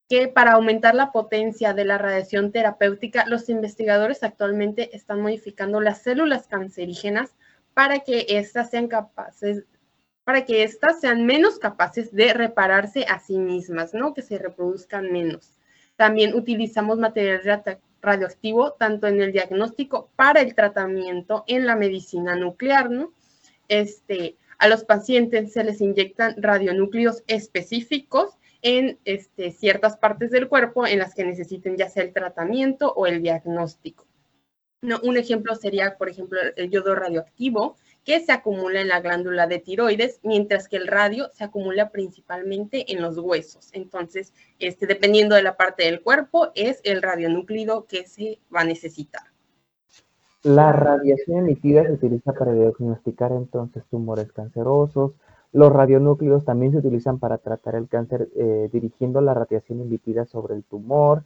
[0.09, 6.01] que para aumentar la potencia de la radiación terapéutica, los investigadores actualmente están modificando las
[6.01, 7.35] células cancerígenas
[7.75, 9.65] para que éstas sean capaces,
[10.23, 14.15] para que éstas sean menos capaces de repararse a sí mismas, ¿no?
[14.15, 15.55] Que se reproduzcan menos.
[15.95, 17.63] También utilizamos material
[18.01, 23.13] radioactivo tanto en el diagnóstico para el tratamiento en la medicina nuclear, ¿no?
[23.67, 30.87] Este, a los pacientes se les inyectan radionúcleos específicos en este, ciertas partes del cuerpo
[30.87, 34.07] en las que necesiten ya sea el tratamiento o el diagnóstico.
[35.01, 39.59] Un ejemplo sería, por ejemplo, el yodo radioactivo, que se acumula en la glándula de
[39.59, 43.69] tiroides, mientras que el radio se acumula principalmente en los huesos.
[43.73, 48.65] Entonces, este, dependiendo de la parte del cuerpo, es el radionúclido que se va a
[48.65, 49.32] necesitar.
[50.43, 55.13] La radiación emitida se utiliza para diagnosticar entonces tumores cancerosos,
[55.53, 60.55] los radionúcleos también se utilizan para tratar el cáncer eh, dirigiendo la radiación emitida sobre
[60.55, 61.23] el tumor.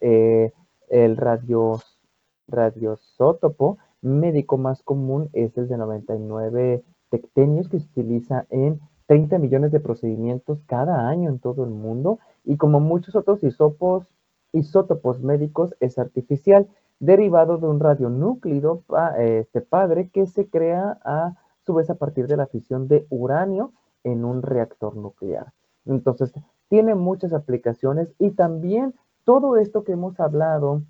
[0.00, 0.52] Eh,
[0.88, 1.98] el radios,
[2.46, 9.72] radiosótopo médico más común es el de 99 tectenios que se utiliza en 30 millones
[9.72, 12.20] de procedimientos cada año en todo el mundo.
[12.44, 14.06] Y como muchos otros isótopos,
[14.52, 16.68] isótopos médicos es artificial
[17.00, 18.82] derivado de un radionúclido
[19.18, 23.72] este padre que se crea a su vez a partir de la fisión de uranio
[24.04, 25.52] en un reactor nuclear.
[25.86, 26.32] Entonces,
[26.68, 30.82] tiene muchas aplicaciones y también todo esto que hemos hablado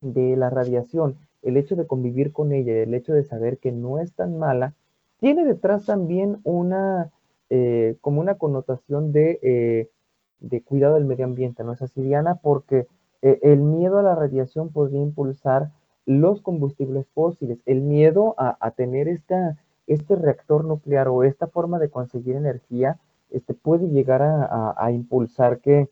[0.00, 3.98] de la radiación, el hecho de convivir con ella, el hecho de saber que no
[3.98, 4.74] es tan mala,
[5.18, 7.10] tiene detrás también una,
[7.50, 9.90] eh, como una connotación de, eh,
[10.38, 12.36] de, cuidado del medio ambiente, ¿no es así, Diana?
[12.36, 12.86] Porque
[13.22, 15.70] el miedo a la radiación podría impulsar
[16.06, 19.58] los combustibles fósiles, el miedo a, a tener esta
[19.90, 23.00] este reactor nuclear o esta forma de conseguir energía
[23.30, 25.88] este, puede llegar a, impulsar que,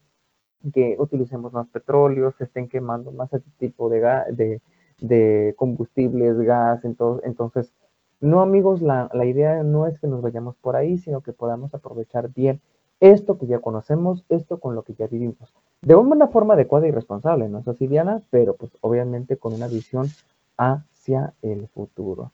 [0.72, 4.00] que, utilicemos más petróleo, se estén quemando más este tipo de,
[4.30, 4.60] de,
[5.00, 7.72] de combustibles, gas, entonces, entonces
[8.20, 11.74] no amigos, la, la, idea no es que nos vayamos por ahí, sino que podamos
[11.74, 12.60] aprovechar bien
[13.00, 16.90] esto que ya conocemos, esto con lo que ya vivimos, de una forma adecuada y
[16.90, 18.20] responsable, ¿no es así, Diana?
[18.30, 20.08] Pero pues obviamente con una visión
[20.56, 22.32] hacia el futuro.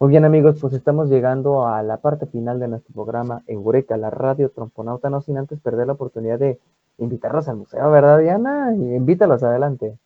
[0.00, 4.10] Muy bien amigos, pues estamos llegando a la parte final de nuestro programa Eureka, la
[4.10, 6.58] radio tromponauta, no sin antes perder la oportunidad de
[6.98, 8.74] invitarlos al museo, ¿verdad Diana?
[8.74, 9.96] Invítalos adelante.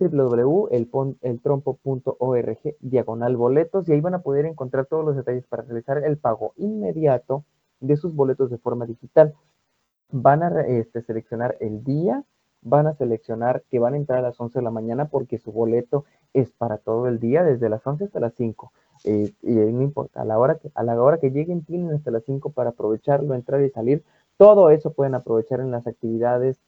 [0.00, 6.16] www.eltrompo.org diagonal boletos y ahí van a poder encontrar todos los detalles para realizar el
[6.16, 7.44] pago inmediato
[7.80, 9.34] de sus boletos de forma digital.
[10.10, 12.24] Van a este, seleccionar el día,
[12.64, 15.52] van a seleccionar que van a entrar a las 11 de la mañana porque su
[15.52, 18.72] boleto es para todo el día, desde las 11 hasta las 5.
[19.04, 22.10] Eh, y no importa, a la, hora que, a la hora que lleguen tienen hasta
[22.10, 24.02] las 5 para aprovecharlo, entrar y salir.
[24.36, 26.58] Todo eso pueden aprovechar en las actividades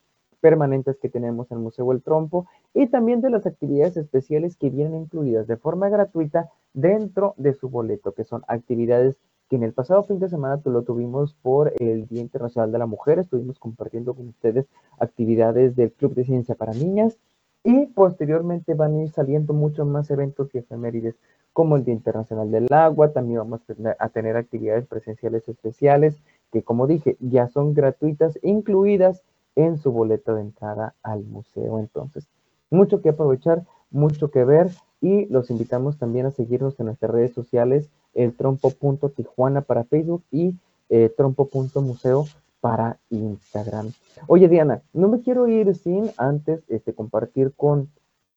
[0.40, 4.70] permanentes que tenemos en el Museo El Trompo y también de las actividades especiales que
[4.70, 9.16] vienen incluidas de forma gratuita dentro de su boleto, que son actividades
[9.48, 12.86] que en el pasado fin de semana lo tuvimos por el Día Internacional de la
[12.86, 14.66] Mujer, estuvimos compartiendo con ustedes
[14.98, 17.16] actividades del Club de Ciencia para Niñas
[17.62, 21.16] y posteriormente van a ir saliendo muchos más eventos y efemérides
[21.52, 23.60] como el Día Internacional del Agua, también vamos
[23.98, 26.16] a tener actividades presenciales especiales
[26.52, 29.22] que como dije ya son gratuitas incluidas
[29.56, 31.78] en su boleto de entrada al museo.
[31.78, 32.28] Entonces,
[32.70, 34.70] mucho que aprovechar, mucho que ver
[35.00, 40.54] y los invitamos también a seguirnos en nuestras redes sociales, el trompo.tijuana para Facebook y
[40.88, 42.26] eh, trompo.museo
[42.60, 43.92] para Instagram.
[44.26, 47.90] Oye, Diana, no me quiero ir sin antes este, compartir con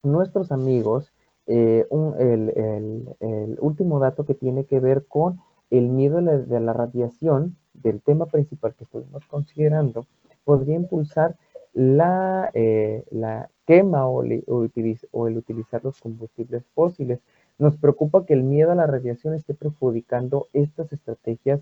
[0.04, 1.12] nuestros amigos
[1.48, 5.40] eh, el, último dato que tiene que ver con
[5.72, 10.06] el miedo de la radiación del tema principal que estuvimos considerando,
[10.44, 11.36] podría impulsar
[11.74, 17.20] la, eh, la quema o, o, el utilizar los combustibles fósiles.
[17.60, 21.60] Nos preocupa que el miedo a la radiación esté perjudicando estas estrategias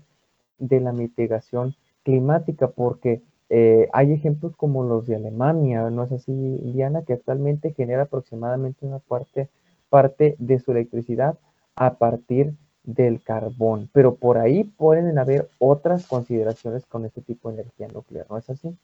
[0.58, 1.74] de la mitigación
[2.04, 3.20] climática, porque
[3.50, 7.02] eh, hay ejemplos como los de Alemania, ¿no es así, Indiana?
[7.02, 9.48] Que actualmente genera aproximadamente una parte,
[9.88, 11.38] parte de su electricidad
[11.74, 17.60] a partir del carbón, pero por ahí pueden haber otras consideraciones con este tipo de
[17.60, 18.74] energía nuclear, ¿no es así?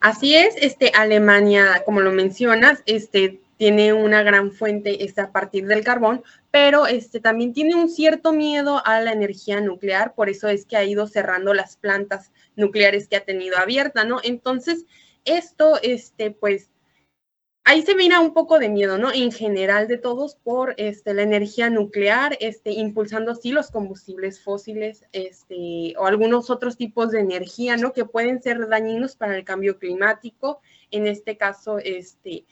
[0.00, 5.66] Así es, este, Alemania, como lo mencionas, este, tiene una gran fuente este, a partir
[5.66, 10.48] del carbón, pero este, también tiene un cierto miedo a la energía nuclear, por eso
[10.48, 14.20] es que ha ido cerrando las plantas nucleares que ha tenido abierta, ¿no?
[14.22, 14.86] Entonces,
[15.24, 16.70] esto, este, pues,
[17.64, 19.12] ahí se mira un poco de miedo, ¿no?
[19.12, 25.04] En general de todos por este, la energía nuclear, este, impulsando sí los combustibles fósiles,
[25.10, 27.92] este, o algunos otros tipos de energía, ¿no?
[27.92, 30.60] Que pueden ser dañinos para el cambio climático.
[30.92, 32.46] En este caso, este,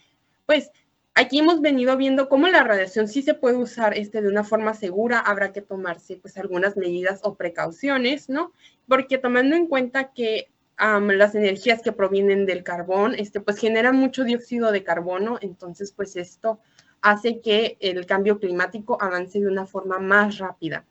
[0.45, 0.71] pues
[1.17, 4.73] aquí hemos venido viendo cómo la radiación sí se puede usar este, de una forma
[4.73, 8.51] segura, habrá que tomarse pues algunas medidas o precauciones, ¿no?
[8.87, 10.49] Porque tomando en cuenta que
[10.79, 16.15] las energías que provienen del carbón, este, pues generan mucho dióxido de carbono, entonces pues
[16.15, 16.59] esto
[17.01, 20.85] hace que el cambio climático avance de una forma más rápida.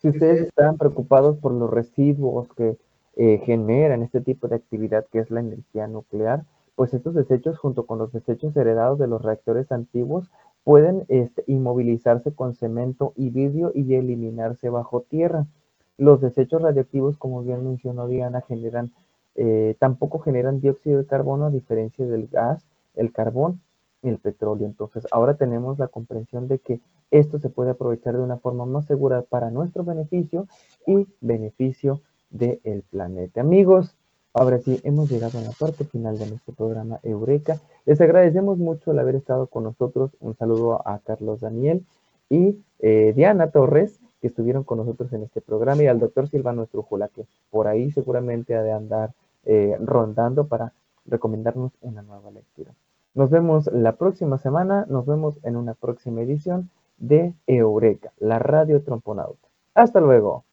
[0.00, 2.76] Si ustedes están preocupados por los residuos que
[3.16, 6.44] eh, generan este tipo de actividad que es la energía nuclear,
[6.78, 10.30] pues estos desechos junto con los desechos heredados de los reactores antiguos
[10.62, 15.48] pueden este, inmovilizarse con cemento y vidrio y eliminarse bajo tierra.
[15.96, 18.92] Los desechos radiactivos, como bien mencionó Diana, generan
[19.34, 22.64] eh, tampoco generan dióxido de carbono a diferencia del gas,
[22.94, 23.60] el carbón
[24.00, 24.68] y el petróleo.
[24.68, 28.86] Entonces, ahora tenemos la comprensión de que esto se puede aprovechar de una forma más
[28.86, 30.46] segura para nuestro beneficio
[30.86, 33.40] y beneficio del planeta.
[33.40, 33.97] Amigos,
[34.38, 37.58] ahora sí, hemos llegado a la parte final de nuestro programa Eureka.
[37.86, 40.12] Les agradecemos mucho el haber estado con nosotros.
[40.20, 41.84] Un saludo a Carlos Daniel
[42.30, 46.62] y eh, Diana Torres, que estuvieron con nosotros en este programa, y al doctor Silvano
[46.62, 49.12] Estrujula, que por ahí seguramente ha de andar
[49.44, 50.72] eh, rondando para
[51.06, 52.72] recomendarnos una nueva lectura.
[53.14, 58.82] Nos vemos la próxima semana, nos vemos en una próxima edición de Eureka, la radio
[58.82, 59.48] tromponauta.
[59.74, 60.44] Hasta luego.